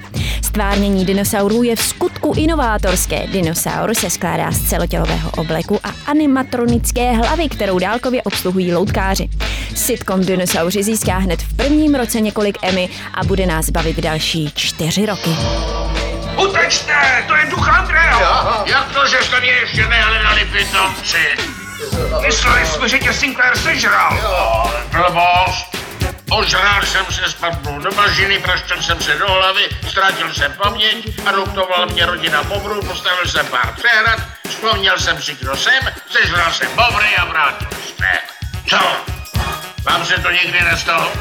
Stvárnění 0.43 1.05
dinosaurů 1.05 1.63
je 1.63 1.75
v 1.75 1.81
skutku 1.81 2.33
inovátorské. 2.37 3.27
Dinosaur 3.27 3.93
se 3.93 4.09
skládá 4.09 4.51
z 4.51 4.69
celotělového 4.69 5.31
obleku 5.37 5.79
a 5.83 5.93
animatronické 6.05 7.11
hlavy, 7.11 7.49
kterou 7.49 7.79
dálkově 7.79 8.23
obsluhují 8.23 8.73
loutkáři. 8.73 9.29
Sitcom 9.75 10.25
Dinosauři 10.25 10.83
získá 10.83 11.17
hned 11.17 11.41
v 11.41 11.53
prvním 11.53 11.95
roce 11.95 12.21
několik 12.21 12.57
Emmy 12.61 12.89
a 13.13 13.23
bude 13.23 13.45
nás 13.45 13.69
bavit 13.69 13.99
další 13.99 14.51
čtyři 14.55 15.05
roky. 15.05 15.29
Utečte, 16.38 17.23
to 17.28 17.36
je 17.36 17.45
duch 17.45 17.69
Andrea. 17.69 18.63
Jak 18.65 18.91
to, 18.93 19.08
že 19.08 19.17
jste 19.23 19.39
mě 19.39 19.52
ještě 19.52 19.88
nehledali 19.88 20.45
pitomci? 20.45 21.38
Mysleli 22.21 22.65
jsme, 22.65 22.89
že 22.89 23.00
tě 23.00 23.13
Sinclair 23.13 23.58
sežral. 23.58 24.17
Blbost. 24.91 25.78
Ožrál 26.30 26.82
jsem 26.86 27.06
se, 27.06 27.32
spadnul 27.32 27.82
do 27.82 27.91
bažiny, 27.91 28.39
praštil 28.39 28.82
jsem 28.82 29.02
se 29.02 29.13
do 29.13 29.32
hlavy, 29.32 29.69
ztratil 29.89 30.34
jsem 30.34 30.54
paměť, 30.54 31.19
adoptovala 31.26 31.86
mě 31.86 32.06
rodina 32.06 32.43
bobrů, 32.43 32.82
postavil 32.82 33.26
jsem 33.26 33.45
pár 33.45 33.73
přehrad, 33.73 34.19
vzpomněl 34.50 35.00
jsem 35.00 35.21
si, 35.21 35.36
kdo 35.36 35.58
jsem, 35.58 35.93
sežral 36.10 36.52
jsem 36.52 36.67
bobry 36.76 37.15
a 37.17 37.26
vrátil 37.26 37.67
jste. 37.88 38.12
Co? 38.69 38.80
Vám 39.84 40.06
se 40.06 40.13
to 40.13 40.32
nikdy 40.32 40.62
nestalo? 40.62 41.12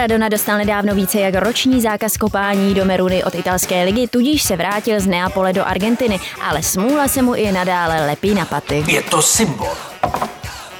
Maradona 0.00 0.28
dostal 0.28 0.58
nedávno 0.58 0.94
více 0.94 1.20
jak 1.20 1.34
roční 1.34 1.80
zákaz 1.80 2.16
kopání 2.16 2.74
do 2.74 2.84
Meruny 2.84 3.24
od 3.24 3.34
italské 3.34 3.84
ligy, 3.84 4.08
tudíž 4.08 4.42
se 4.42 4.56
vrátil 4.56 5.00
z 5.00 5.06
Neapole 5.06 5.52
do 5.52 5.66
Argentiny, 5.66 6.20
ale 6.42 6.62
smůla 6.62 7.08
se 7.08 7.22
mu 7.22 7.34
i 7.34 7.52
nadále 7.52 8.06
lepí 8.06 8.34
na 8.34 8.44
paty. 8.44 8.84
Je 8.86 9.02
to 9.02 9.22
symbol. 9.22 9.89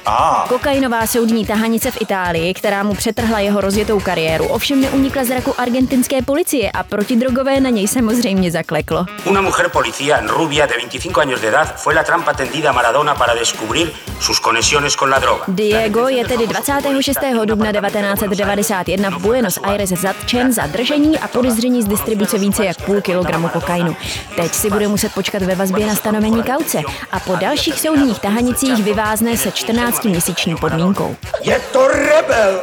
A. 0.05 0.45
Kokainová 0.49 1.07
soudní 1.07 1.45
tahanice 1.45 1.91
v 1.91 2.01
Itálii, 2.01 2.53
která 2.53 2.83
mu 2.83 2.93
přetrhla 2.93 3.39
jeho 3.39 3.61
rozjetou 3.61 3.99
kariéru, 3.99 4.45
ovšem 4.45 4.81
neunikla 4.81 5.23
zraku 5.23 5.53
argentinské 5.57 6.21
policie 6.21 6.71
a 6.71 6.83
protidrogové 6.83 7.59
na 7.59 7.69
něj 7.69 7.87
samozřejmě 7.87 8.51
zakleklo. 8.51 9.05
Una 9.25 9.41
mujer 9.41 9.69
policía 9.69 10.21
rubia 10.27 10.65
de 10.65 10.73
25 10.77 11.17
años 11.17 11.41
de 11.41 11.47
edad 11.47 11.75
fue 11.77 11.93
la 11.93 12.03
trampa 12.03 12.33
tendida 12.33 12.69
a 12.69 12.73
Maradona 12.73 13.15
para 13.15 13.33
descubrir 13.35 13.93
sus 14.19 14.39
conexiones 14.39 14.95
con 14.95 15.09
la 15.09 15.19
droga. 15.19 15.43
Diego 15.47 16.07
je 16.09 16.25
tedy 16.25 16.47
26. 16.47 17.19
dubna 17.45 17.71
1991 17.71 19.09
v 19.09 19.21
Buenos 19.21 19.59
Aires 19.63 19.89
zatčen 19.89 20.53
za 20.53 20.67
držení 20.67 21.19
a 21.19 21.27
podezření 21.27 21.81
z 21.81 21.85
distribuce 21.87 22.37
více 22.37 22.65
jak 22.65 22.81
půl 22.81 23.01
kilogramu 23.01 23.47
kokainu. 23.47 23.95
Teď 24.35 24.53
si 24.53 24.69
bude 24.69 24.87
muset 24.87 25.13
počkat 25.13 25.41
ve 25.41 25.55
vazbě 25.55 25.85
na 25.85 25.95
stanovení 25.95 26.43
kauce 26.43 26.81
a 27.11 27.19
po 27.19 27.35
dalších 27.35 27.79
soudních 27.79 28.19
tahanicích 28.19 28.83
vyvázne 28.83 29.37
se 29.37 29.51
12-měsíční 29.91 30.55
podmínkou. 30.55 31.15
Je 31.41 31.59
to 31.59 31.87
rebel! 31.87 32.61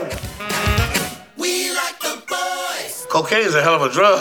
Cocaine 3.13 3.49
is 3.49 3.55
a 3.55 3.61
hell 3.61 3.75
of 3.75 3.83
a 3.83 3.89
drug. 3.89 4.21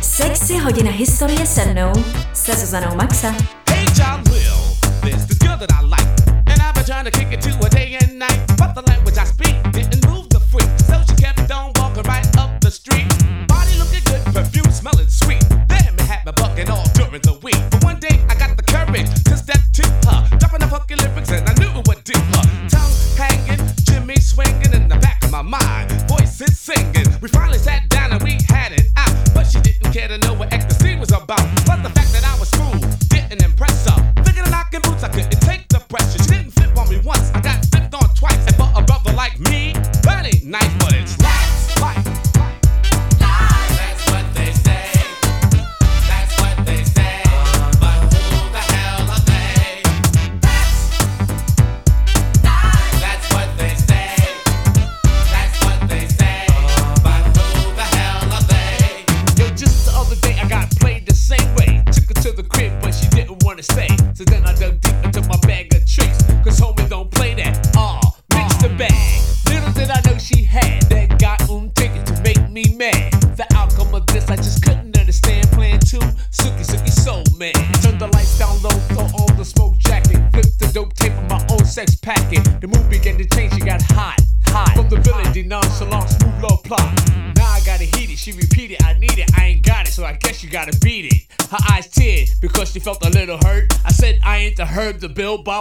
Sexy 0.00 0.58
hodina 0.58 0.90
historie 0.90 1.46
se 1.46 1.64
mnou, 1.66 1.92
se 2.32 2.56
Zuzanou 2.56 2.96
Maxa. 2.96 3.34
Hey 3.70 3.84
John 3.94 4.22
Will, 4.30 4.76
there's 5.00 5.26
this 5.26 5.38
girl 5.38 5.58
that 5.58 5.70
I 5.70 5.84
like. 5.84 5.97
trying 6.88 7.04
to 7.04 7.10
kick 7.10 7.30
it 7.30 7.42
to 7.42 7.50
a 7.66 7.68
day 7.68 7.98
and 8.00 8.18
night. 8.18 8.44
But 8.56 8.72
the 8.74 8.80
language 8.80 9.18
I 9.18 9.24
speak 9.24 9.56
didn't 9.72 10.07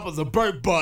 was 0.08 0.18
a 0.20 0.24
burp 0.24 0.64
bug. 0.64 0.77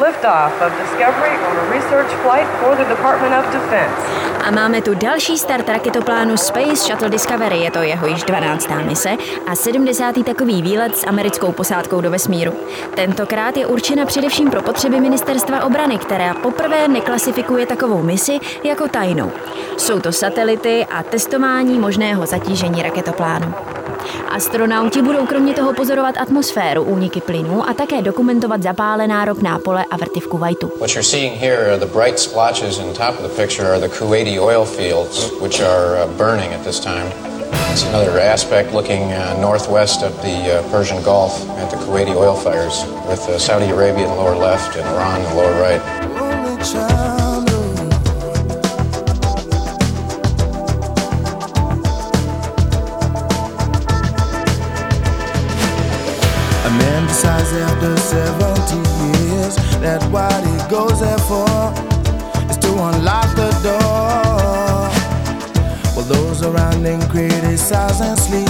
liftoff 0.00 0.52
of 0.66 0.72
Discovery 0.78 1.34
on 1.48 1.56
a 1.56 1.70
research 1.70 2.10
flight 2.22 2.48
for 2.60 2.76
the 2.76 2.84
Department 2.84 3.34
of 3.34 3.52
Defense. 3.52 4.30
A 4.44 4.50
máme 4.50 4.82
tu 4.82 4.94
další 4.94 5.38
start 5.38 5.68
raketoplánu 5.68 6.36
Space 6.36 6.76
Shuttle 6.76 7.10
Discovery, 7.10 7.58
je 7.58 7.70
to 7.70 7.78
jeho 7.82 8.06
již 8.06 8.22
12. 8.22 8.68
mise 8.86 9.10
a 9.46 9.54
70. 9.54 10.24
takový 10.24 10.62
výlet 10.62 10.96
s 10.96 11.06
americkou 11.06 11.52
posádkou 11.52 12.00
do 12.00 12.10
vesmíru. 12.10 12.52
Tentokrát 12.94 13.56
je 13.56 13.66
určena 13.66 14.06
především 14.06 14.50
pro 14.50 14.62
potřeby 14.62 15.00
ministerstva 15.00 15.64
obrany, 15.64 15.98
která 15.98 16.34
poprvé 16.34 16.88
neklasifikuje 16.88 17.66
takovou 17.66 18.02
misi 18.02 18.38
jako 18.64 18.88
tajnou. 18.88 19.32
Jsou 19.76 20.00
to 20.00 20.12
satelity 20.12 20.86
a 20.90 21.02
testování 21.02 21.78
možného 21.78 22.26
zatížení 22.26 22.82
raketoplánu. 22.82 23.54
Astronauti 24.28 25.02
budou 25.02 25.26
kromě 25.26 25.54
toho 25.54 25.72
pozorovat 25.72 26.14
atmosféru 26.18 26.82
úniky 26.82 27.20
plynů 27.20 27.68
a 27.68 27.74
také 27.74 28.02
dokumentovat 28.02 28.62
zapálená 28.62 29.24
ropná 29.24 29.58
pole 29.58 29.84
a 29.90 29.96
vrty 29.96 30.20
v 30.20 30.26
Kuwaitu. 30.28 30.72
What 30.78 30.90
you're 30.90 31.02
seeing 31.02 31.40
here 31.40 31.70
are 31.70 31.78
the 31.78 31.98
bright 31.98 32.18
splotches 32.18 32.78
in 32.78 32.92
top 32.92 33.20
of 33.20 33.22
the 33.22 33.42
picture 33.42 33.68
are 33.68 33.80
the 33.80 33.88
Kuwaiti 33.88 34.40
oil 34.40 34.64
fields, 34.64 35.30
which 35.40 35.60
are 35.60 36.02
uh, 36.02 36.06
burning 36.16 36.54
at 36.54 36.64
this 36.64 36.80
time. 36.80 37.06
It's 37.72 37.84
another 37.84 38.20
aspect 38.20 38.74
looking 38.74 39.12
uh, 39.12 39.40
northwest 39.40 40.02
of 40.02 40.12
the 40.22 40.58
uh, 40.58 40.70
Persian 40.70 41.02
Gulf 41.02 41.48
at 41.58 41.70
the 41.70 41.76
Kuwaiti 41.76 42.16
oil 42.16 42.34
fires, 42.34 42.84
with 43.08 43.28
uh, 43.28 43.38
Saudi 43.38 43.70
Arabia 43.70 44.04
in 44.04 44.10
the 44.10 44.16
lower 44.16 44.36
left 44.36 44.76
and 44.76 44.86
Iran 44.88 45.20
in 45.20 45.26
the 45.30 45.34
lower 45.34 45.62
right. 45.62 47.09
Criticize 57.10 57.52
after 57.54 57.96
70 57.96 58.76
years. 59.04 59.56
That's 59.80 60.04
what 60.06 60.44
he 60.44 60.70
goes 60.70 61.00
there 61.00 61.18
for, 61.18 61.48
is 62.48 62.56
to 62.58 62.70
unlock 62.70 63.34
the 63.34 63.50
door. 63.64 64.90
Well, 65.96 66.06
those 66.06 66.42
around 66.44 66.84
him 66.84 67.00
criticize 67.08 68.00
and 68.00 68.18
sleep. 68.18 68.46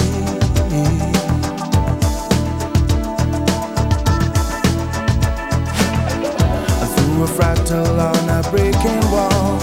Through 6.95 7.23
a 7.23 7.27
fractal 7.27 7.99
on 7.99 8.29
a 8.29 8.47
breaking 8.51 9.01
wall, 9.11 9.57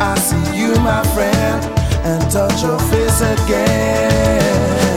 I 0.00 0.14
see 0.18 0.56
you, 0.56 0.74
my 0.76 1.02
friend, 1.14 1.64
and 2.04 2.30
touch 2.30 2.62
your 2.62 2.78
face 2.90 3.20
again. 3.22 4.89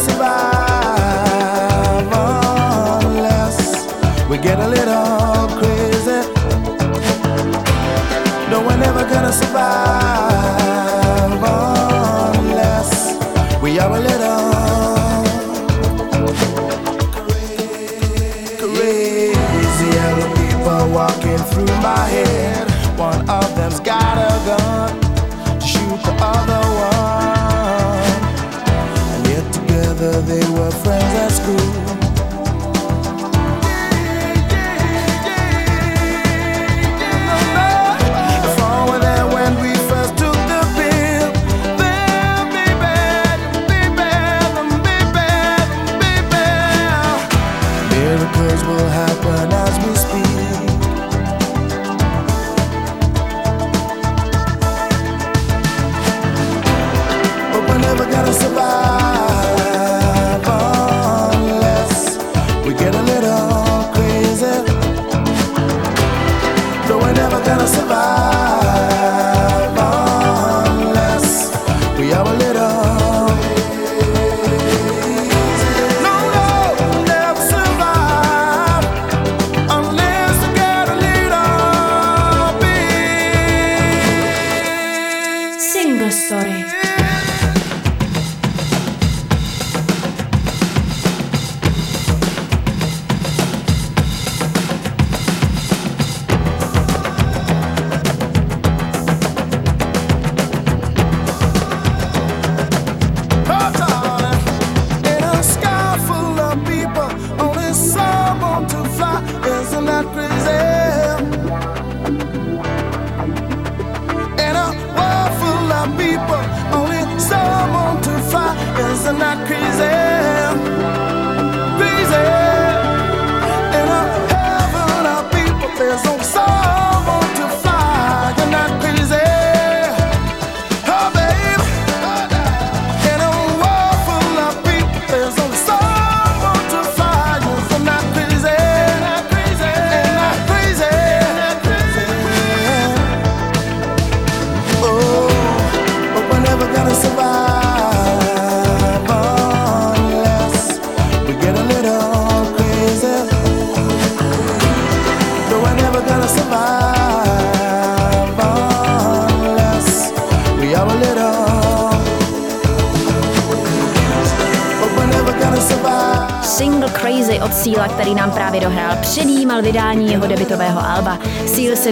Siva. 0.00 0.49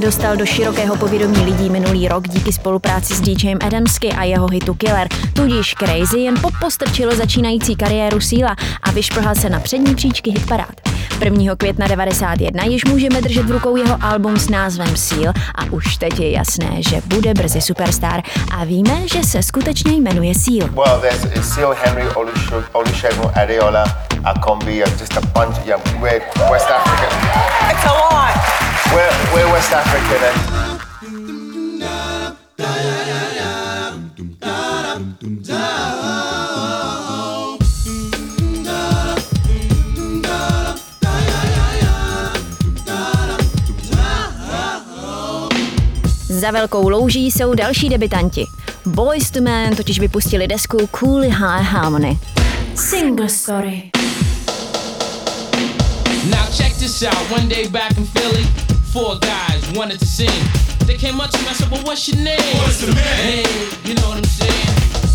Dostal 0.09 0.37
do 0.37 0.47
širokého 0.47 0.97
povědomí 0.97 1.45
lidí 1.45 1.71
minulý 1.71 2.09
rok 2.09 2.29
díky 2.29 2.53
spolupráci 2.53 3.15
s 3.15 3.21
DJem 3.21 3.59
Adamsky 3.67 4.13
a 4.13 4.25
jeho 4.25 4.49
hitu 4.49 4.75
Killer. 4.75 5.09
Tudíž 5.33 5.75
Crazy 5.75 6.19
jen 6.19 6.35
popostrčilo 6.41 7.17
začínající 7.17 7.77
kariéru 7.77 8.21
Síla 8.21 8.57
a 8.83 8.91
vyšplhal 8.91 9.35
se 9.35 9.51
na 9.51 9.61
přední 9.61 9.95
příčky 9.95 10.31
hitparád. 10.31 10.73
1. 11.25 11.57
května 11.57 11.87
91 11.87 12.65
již 12.65 12.85
můžeme 12.85 13.21
držet 13.21 13.47
v 13.47 13.51
rukou 13.51 13.77
jeho 13.77 13.99
album 14.01 14.37
s 14.37 14.49
názvem 14.49 14.97
Seal 14.97 15.33
a 15.55 15.65
už 15.71 15.97
teď 15.97 16.21
je 16.21 16.31
jasné, 16.31 16.71
že 16.79 17.01
bude 17.07 17.35
brzy 17.35 17.61
superstar 17.61 18.23
a 18.53 18.65
víme, 18.65 19.09
že 19.09 19.23
se 19.23 19.43
skutečně 19.43 19.93
jmenuje 19.93 20.35
Seal. 20.35 20.69
Well, 20.69 21.01
there's 21.01 21.55
Seal 21.55 21.77
Henry 21.85 22.05
Olusegun 22.73 23.31
Adeola 23.35 23.85
Akombi, 24.25 24.79
just 24.79 25.17
a 25.17 25.21
bunch. 25.21 25.67
Yeah, 25.67 26.01
we're 26.01 26.23
West 26.51 26.71
African. 26.71 27.11
It's 27.71 27.85
a 27.87 27.93
lot. 27.93 28.68
We're, 28.95 29.15
we're 29.35 29.53
West 29.53 29.73
African. 29.73 30.23
And 30.25 31.29
Za 46.29 46.51
velkou 46.51 46.89
louží 46.89 47.31
jsou 47.31 47.55
další 47.55 47.89
debitanti. 47.89 48.45
Boys 48.87 49.31
to 49.31 49.41
Men 49.41 49.77
totiž 49.77 50.01
vypustili 50.01 50.49
desku 50.49 50.87
Cool 50.87 51.21
High 51.21 51.63
Harmony. 51.63 52.19
Single 52.75 53.29
Story. 53.29 53.91
Now 56.31 56.47
check 56.57 56.77
this 56.79 57.03
out. 57.03 57.31
One 57.31 57.49
day 57.49 57.69
back 57.69 57.99
in 57.99 58.07
Philly, 58.07 58.47
four 58.99 59.17
guys 59.21 59.63
wanted 59.73 59.99
to 60.01 60.07
sing. 60.07 60.43
They 60.87 60.97
came 60.97 61.21
up 61.21 61.31
to 61.31 61.39
me, 61.39 61.49
I 61.49 61.53
said, 61.53 61.71
well, 61.71 61.85
what's 61.85 62.09
your 62.09 62.19
name? 62.19 62.57
What's 62.63 62.81
the 62.81 62.93
man? 62.93 63.17
Hey, 63.23 63.47
you 63.85 63.95
know 63.95 64.09
what 64.09 64.19
I'm 64.19 64.25
saying? 64.25 64.69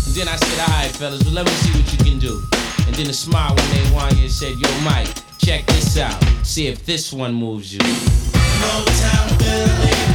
And 0.06 0.14
then 0.16 0.28
I 0.28 0.36
said, 0.36 0.58
all 0.64 0.68
right, 0.78 0.90
fellas, 0.90 1.22
well, 1.24 1.34
let 1.34 1.44
me 1.44 1.52
see 1.52 1.72
what 1.78 1.92
you 1.92 1.98
can 1.98 2.18
do. 2.18 2.42
And 2.86 2.94
then 2.94 3.08
a 3.10 3.12
smile 3.12 3.54
when 3.54 3.68
they 3.74 3.90
won 3.94 4.10
and 4.16 4.30
said, 4.30 4.56
yo, 4.56 4.68
Mike, 4.80 5.08
check 5.38 5.66
this 5.66 5.98
out. 5.98 6.16
See 6.42 6.66
if 6.66 6.86
this 6.86 7.12
one 7.12 7.34
moves 7.34 7.74
you. 7.74 7.80
Motown 7.80 9.28
Philly 9.38 9.94
back 9.94 10.13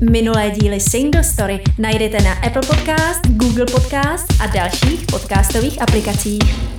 Minulé 0.00 0.50
díly 0.50 0.80
Single 0.80 1.24
Story 1.24 1.62
najdete 1.78 2.22
na 2.22 2.32
Apple 2.32 2.62
Podcast, 2.62 3.26
Google 3.26 3.66
Podcast 3.66 4.32
a 4.40 4.46
dalších 4.46 5.06
podcastových 5.10 5.82
aplikacích. 5.82 6.78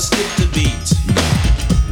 Skipped 0.00 0.40
a 0.40 0.46
beat. 0.54 0.88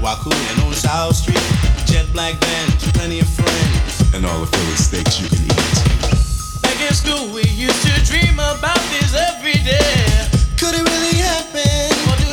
Wakunin 0.01 0.67
on 0.67 0.73
South 0.73 1.15
Street, 1.15 1.43
jet 1.85 2.11
black 2.13 2.41
band, 2.41 2.73
plenty 2.95 3.21
of 3.21 3.29
friends, 3.29 4.15
and 4.15 4.25
all 4.25 4.41
the 4.41 4.47
Philly 4.47 4.77
steaks 4.77 5.21
you 5.21 5.29
can 5.29 5.45
eat. 5.45 6.63
Back 6.63 6.81
in 6.81 6.95
school, 6.95 7.29
we 7.35 7.43
used 7.43 7.83
to 7.85 8.05
dream 8.07 8.35
about 8.35 8.81
this 8.97 9.15
every 9.15 9.61
day. 9.63 10.07
Could 10.57 10.75
it 10.75 10.89
really 10.89 11.19
happen? 11.19 12.28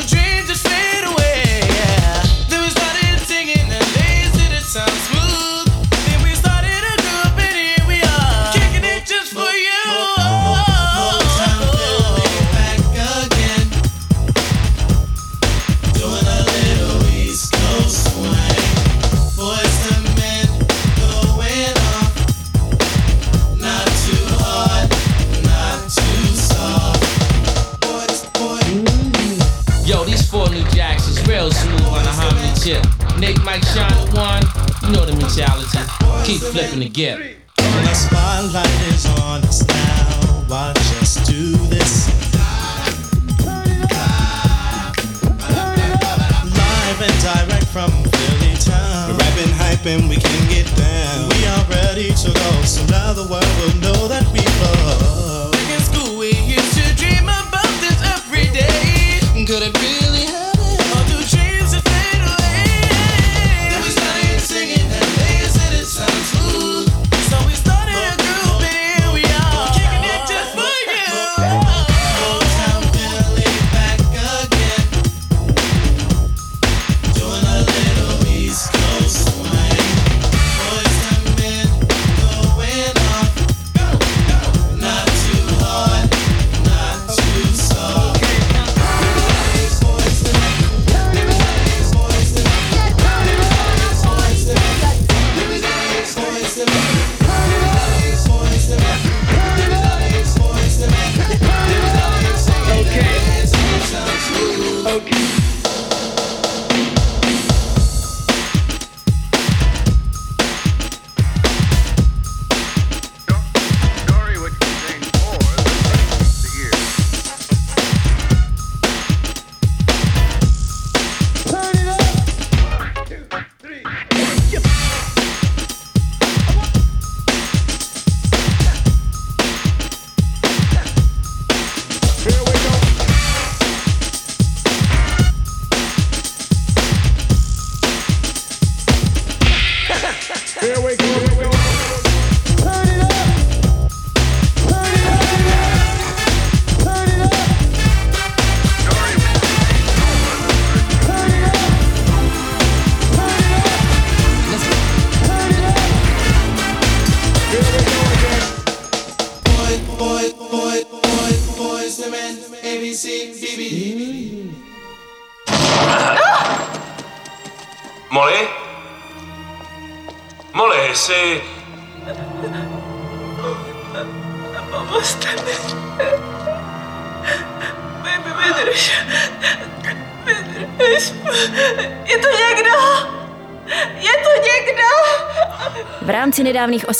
Flipping 36.52 36.80
the 36.80 36.88
gift. 36.88 37.22
The 37.56 37.94
spotlight 37.94 38.66
is 38.92 39.06
on 39.20 39.42
us 39.42 39.66
now. 39.66 40.46
Watch 40.48 40.78
us 41.02 41.16
do 41.26 41.56
this. 41.66 42.08
Live 46.56 47.00
and 47.02 47.16
direct 47.22 47.66
from 47.66 47.90
Philly 47.90 48.54
town. 48.60 49.10
We're 49.10 49.18
rapping, 49.18 49.52
hyping, 49.58 50.08
we 50.08 50.16
can 50.16 50.48
get 50.48 50.66
down. 50.76 51.28
We 51.30 51.46
are 51.46 51.64
ready 51.68 52.12
to 52.12 52.32
go, 52.32 52.62
so 52.62 52.84
now 52.86 53.12
the 53.12 53.26
world 53.26 53.52
will 53.60 53.76
know 53.80 54.08
that 54.08 54.24
we 54.32 54.40
love. 54.62 55.52
Back 55.52 55.70
in 55.74 55.80
school, 55.80 56.18
we 56.18 56.30
used 56.30 56.74
to 56.78 56.94
dream 56.96 57.24
about 57.24 57.72
this 57.80 57.98
every 58.14 58.46
day. 58.52 59.20
Could 59.46 59.62
it 59.62 59.76
really 59.82 60.05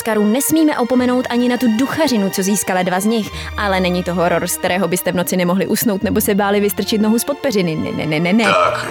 Oscarů 0.07 0.25
nesmíme 0.25 0.77
opomenout 0.77 1.27
ani 1.29 1.49
na 1.49 1.57
tu 1.57 1.77
duchařinu, 1.77 2.29
co 2.29 2.43
získala 2.43 2.83
dva 2.83 2.99
z 2.99 3.05
nich, 3.05 3.29
ale 3.57 3.79
není 3.79 4.03
to 4.03 4.13
horor, 4.13 4.47
z 4.47 4.57
kterého 4.57 4.87
byste 4.87 5.11
v 5.11 5.15
noci 5.15 5.37
nemohli 5.37 5.67
usnout 5.67 6.03
nebo 6.03 6.21
se 6.21 6.35
báli 6.35 6.59
vystrčit 6.59 7.01
nohu 7.01 7.19
z 7.19 7.23
podpeřiny. 7.23 7.75
Ne, 7.75 7.91
ne, 7.91 8.05
ne, 8.05 8.19
ne, 8.19 8.33
ne. 8.33 8.43
Tak, 8.43 8.87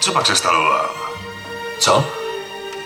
co 0.00 0.12
pak 0.12 0.26
se 0.26 0.36
stalo 0.36 0.64
vám? 0.64 0.86
Co? 1.78 2.23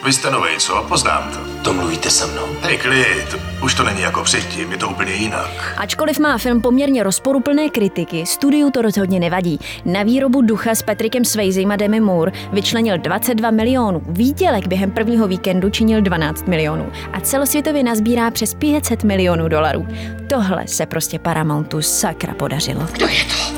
Vy 0.04 0.12
jste 0.12 0.30
novej, 0.30 0.56
co? 0.58 0.84
Poznám 0.88 1.30
to. 1.32 1.62
To 1.64 1.72
mluvíte 1.72 2.10
se 2.10 2.26
mnou. 2.26 2.46
Hej, 2.62 2.78
klid, 2.78 3.36
už 3.62 3.74
to 3.74 3.84
není 3.84 4.00
jako 4.00 4.22
předtím, 4.24 4.72
je 4.72 4.78
to 4.78 4.88
úplně 4.88 5.12
jinak. 5.12 5.74
Ačkoliv 5.76 6.18
má 6.18 6.38
film 6.38 6.62
poměrně 6.62 7.02
rozporuplné 7.02 7.68
kritiky, 7.68 8.26
studiu 8.26 8.70
to 8.70 8.82
rozhodně 8.82 9.20
nevadí. 9.20 9.60
Na 9.84 10.02
výrobu 10.02 10.42
ducha 10.42 10.74
s 10.74 10.82
Patrickem 10.82 11.24
Swayzem 11.24 11.70
a 11.70 11.76
Demi 11.76 12.00
Moore 12.00 12.32
vyčlenil 12.52 12.98
22 12.98 13.50
milionů. 13.50 14.02
Výdělek 14.08 14.66
během 14.66 14.90
prvního 14.90 15.28
víkendu 15.28 15.70
činil 15.70 16.00
12 16.00 16.46
milionů 16.46 16.92
a 17.12 17.20
celosvětově 17.20 17.82
nazbírá 17.82 18.30
přes 18.30 18.54
500 18.54 19.04
milionů 19.04 19.48
dolarů. 19.48 19.86
Tohle 20.28 20.66
se 20.66 20.86
prostě 20.86 21.18
Paramountu 21.18 21.82
sakra 21.82 22.34
podařilo. 22.34 22.86
Kdo 22.92 23.06
je 23.06 23.24
to? 23.24 23.54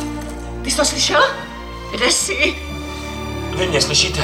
Ty 0.63 0.71
jsi 0.71 0.77
to 0.77 0.85
slyšel? 0.85 1.23
Kde 1.93 2.07
jsi? 2.13 2.70
Vy 3.51 3.67
mě 3.67 3.81
slyšíte? 3.81 4.23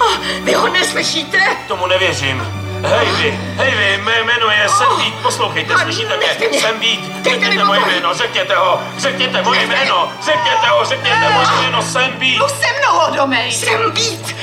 Oh, 0.00 0.16
vy 0.42 0.52
ho 0.52 0.68
neslyšíte? 0.68 1.38
Tomu 1.68 1.86
nevěřím. 1.86 2.64
Hej 2.86 3.06
vy, 3.06 3.30
hej 3.56 3.70
vy, 3.70 4.02
mé 4.02 4.12
jméno 4.24 4.50
je 4.50 4.68
Sam 4.68 4.96
Beat, 4.96 5.14
poslouchejte, 5.22 5.78
slyšíte 5.78 6.16
mě? 6.16 6.60
Sam 6.60 6.78
Beat, 6.78 7.24
řekněte 7.24 7.64
moje 7.64 7.80
jméno, 7.80 8.14
řekněte 8.14 8.54
ho, 8.56 8.80
řekněte 8.98 9.42
moje 9.42 9.66
jméno, 9.66 10.12
řekněte 10.24 10.66
ho, 10.68 10.84
řekněte 10.84 11.30
moje 11.32 11.46
jméno, 11.62 11.82
Sam 11.82 12.10
Beat. 12.10 12.22
Jdu 12.22 12.48
se 12.48 12.66
mnou, 12.78 13.16
domej! 13.16 13.52
Jsem 13.52 13.92
Vít! 13.92 14.36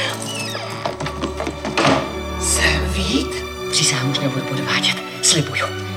Jsem 2.39 2.93
Vít? 2.93 3.43
Přísahám 3.71 4.09
už 4.11 4.19
nebudu 4.19 4.45
podvádět, 4.45 4.95
slibuju. 5.21 5.90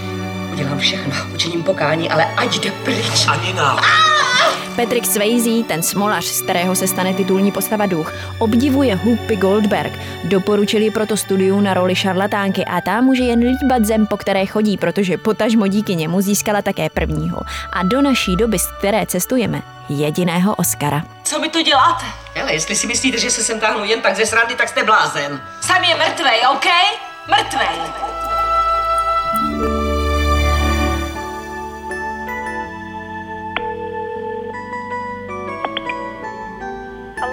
Udělám 0.55 0.79
všechno, 0.79 1.15
učiním 1.35 1.63
pokání, 1.63 2.11
ale 2.11 2.25
ať 2.37 2.59
jde 2.59 2.71
pryč. 2.71 3.27
Ani 3.29 3.53
nám. 3.53 3.79
Patrick 4.77 5.07
Swayze, 5.07 5.63
ten 5.69 5.83
smolař, 5.83 6.25
z 6.25 6.43
kterého 6.43 6.75
se 6.75 6.87
stane 6.87 7.15
titulní 7.15 7.53
postava 7.53 7.87
duch, 7.87 8.13
obdivuje 8.39 8.97
Whoopi 8.97 9.37
Goldberg. 9.37 9.93
Doporučili 10.25 10.91
proto 10.91 11.17
studiu 11.17 11.61
na 11.61 11.75
roli 11.75 11.97
šarlatánky 11.97 12.65
a 12.65 12.81
ta 12.81 13.01
může 13.01 13.23
jen 13.23 13.39
líbat 13.39 13.85
zem, 13.85 14.07
po 14.07 14.17
které 14.17 14.47
chodí, 14.47 14.77
protože 14.77 15.19
potažmo 15.19 15.67
díky 15.67 15.97
němu 15.97 16.21
získala 16.21 16.63
také 16.63 16.91
prvního. 16.91 17.41
A 17.73 17.83
do 17.83 18.03
naší 18.03 18.37
doby, 18.37 18.59
z 18.59 18.67
které 18.79 19.07
cestujeme, 19.07 19.63
jediného 19.89 20.55
Oscara. 20.55 21.03
Co 21.25 21.39
mi 21.41 21.49
to 21.49 21.63
děláte? 21.63 22.05
Hele, 22.35 22.53
jestli 22.53 22.77
si 22.77 22.87
myslíte, 22.87 23.19
že 23.19 23.31
se 23.31 23.43
sem 23.43 23.61
táhnu 23.61 23.85
jen 23.85 24.01
tak 24.01 24.17
ze 24.17 24.27
srandy, 24.27 24.55
tak 24.55 24.69
jste 24.69 24.85
blázen. 24.85 25.41
Sam 25.61 25.85
je 25.85 25.95
mrtvej, 25.95 26.41
OK? 26.53 26.67
Mrtvej. 27.29 27.79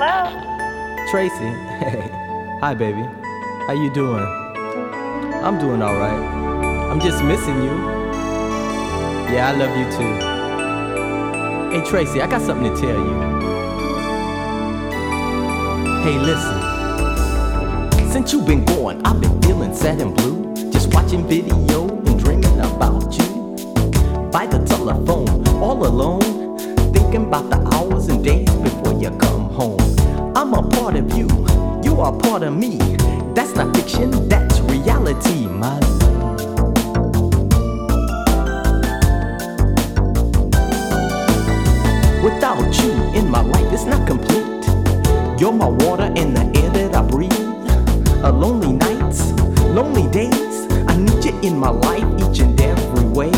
Hello? 0.04 1.06
Tracy. 1.12 1.52
Hey. 1.78 2.10
Hi, 2.60 2.74
baby. 2.74 3.04
How 3.68 3.74
you 3.74 3.94
doing? 3.94 4.26
I'm 5.44 5.60
doing 5.60 5.84
all 5.84 5.96
right. 5.96 6.20
I'm 6.90 7.00
just 7.00 7.24
missing 7.24 7.62
you. 7.62 7.70
Yeah, 9.30 9.52
I 9.54 9.56
love 9.56 9.78
you 9.78 9.86
too. 9.96 10.14
Hey, 11.70 11.88
Tracy, 11.88 12.20
I 12.20 12.26
got 12.26 12.42
something 12.42 12.74
to 12.74 12.82
tell 12.82 12.98
you. 12.98 13.14
Hey, 16.02 16.18
listen. 16.18 16.60
Since 18.12 18.34
you've 18.34 18.48
been 18.48 18.66
gone, 18.66 19.06
I've 19.06 19.22
been 19.22 19.40
feeling 19.44 19.76
sad 19.76 20.02
and 20.02 20.16
blue. 20.16 20.52
Just 20.72 20.92
watching 20.96 21.28
video 21.28 21.88
and 22.08 22.20
dreaming 22.20 22.60
about 22.60 23.16
you. 23.20 23.28
By 24.32 24.48
the 24.48 24.66
telephone, 24.66 25.48
all 25.62 25.86
alone. 25.86 26.58
Thinking 26.92 27.28
about 27.28 27.52
the 27.52 27.60
hours 27.76 28.08
and 28.08 28.24
days 28.24 28.50
before 28.50 28.81
you 29.02 29.10
come 29.18 29.50
home. 29.50 29.80
I'm 30.36 30.54
a 30.54 30.62
part 30.62 30.96
of 30.96 31.18
you, 31.18 31.28
you 31.84 32.00
are 32.02 32.16
part 32.16 32.44
of 32.44 32.56
me. 32.56 32.78
That's 33.34 33.56
not 33.56 33.76
fiction, 33.76 34.30
that's 34.30 34.60
reality, 34.60 35.48
my 35.48 35.80
love. 35.80 36.34
Without 42.24 42.84
you 42.84 42.92
in 43.20 43.28
my 43.28 43.42
life, 43.42 43.74
it's 43.74 43.86
not 43.86 44.06
complete. 44.08 44.70
You're 45.42 45.52
my 45.52 45.70
water 45.70 46.14
and 46.16 46.38
the 46.38 46.44
air 46.62 46.70
that 46.70 46.94
I 46.94 47.02
breathe. 47.02 47.34
A 48.24 48.32
lonely 48.32 48.74
nights, 48.74 49.32
lonely 49.74 50.08
days. 50.12 50.68
I 50.88 50.96
need 50.96 51.26
you 51.26 51.40
in 51.42 51.58
my 51.58 51.70
life 51.72 52.06
each 52.22 52.40
and 52.40 52.62
every 52.62 53.08
way. 53.08 53.32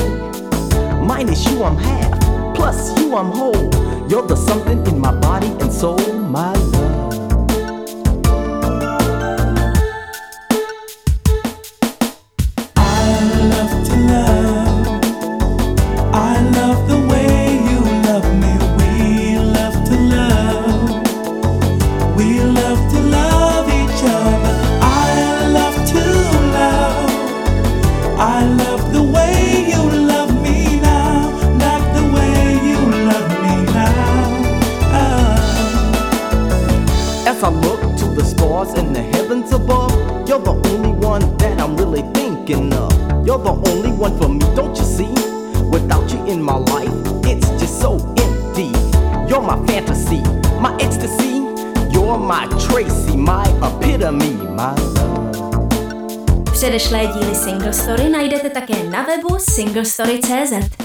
Minus 1.06 1.50
you, 1.50 1.64
I'm 1.64 1.78
half. 1.78 2.23
Plus 2.64 2.98
you, 2.98 3.14
I'm 3.18 3.30
whole. 3.30 3.70
You're 4.08 4.26
the 4.26 4.38
something 4.38 4.88
in 4.88 4.98
my 4.98 5.14
body 5.20 5.48
and 5.60 5.70
soul, 5.70 6.00
my 6.14 6.54
love. 6.54 6.93
Webu 59.76 60.83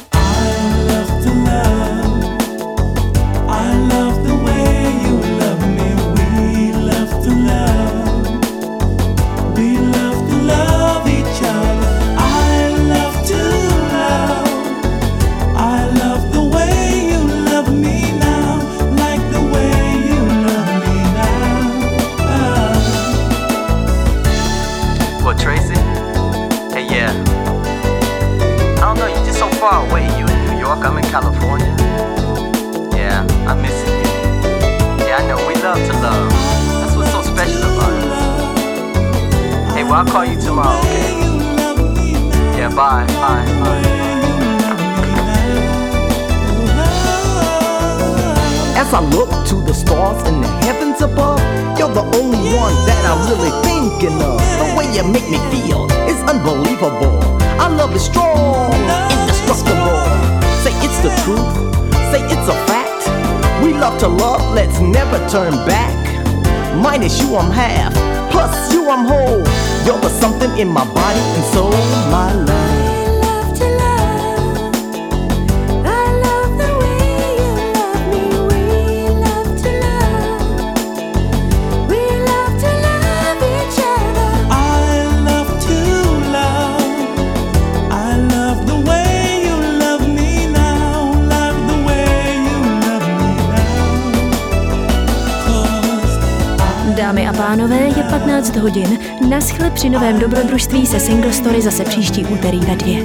Naschle 99.59 99.75
při 99.75 99.91
novém 99.91 100.19
dobrodružství 100.19 100.87
se 100.87 101.01
Single 101.01 101.33
Story 101.33 101.63
zase 101.63 101.85
příští 101.85 102.25
úterý 102.25 102.61
ve 102.61 102.77
dvě. 102.77 103.03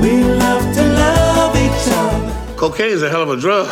We 0.00 0.10
love 0.34 0.74
to 0.74 0.82
love 0.82 1.60
each 1.60 1.86
other. 1.86 2.32
Cocaine 2.58 2.94
is 2.94 3.02
a 3.02 3.08
hell 3.08 3.22
of 3.22 3.30
a 3.30 3.34
drug. 3.34 3.68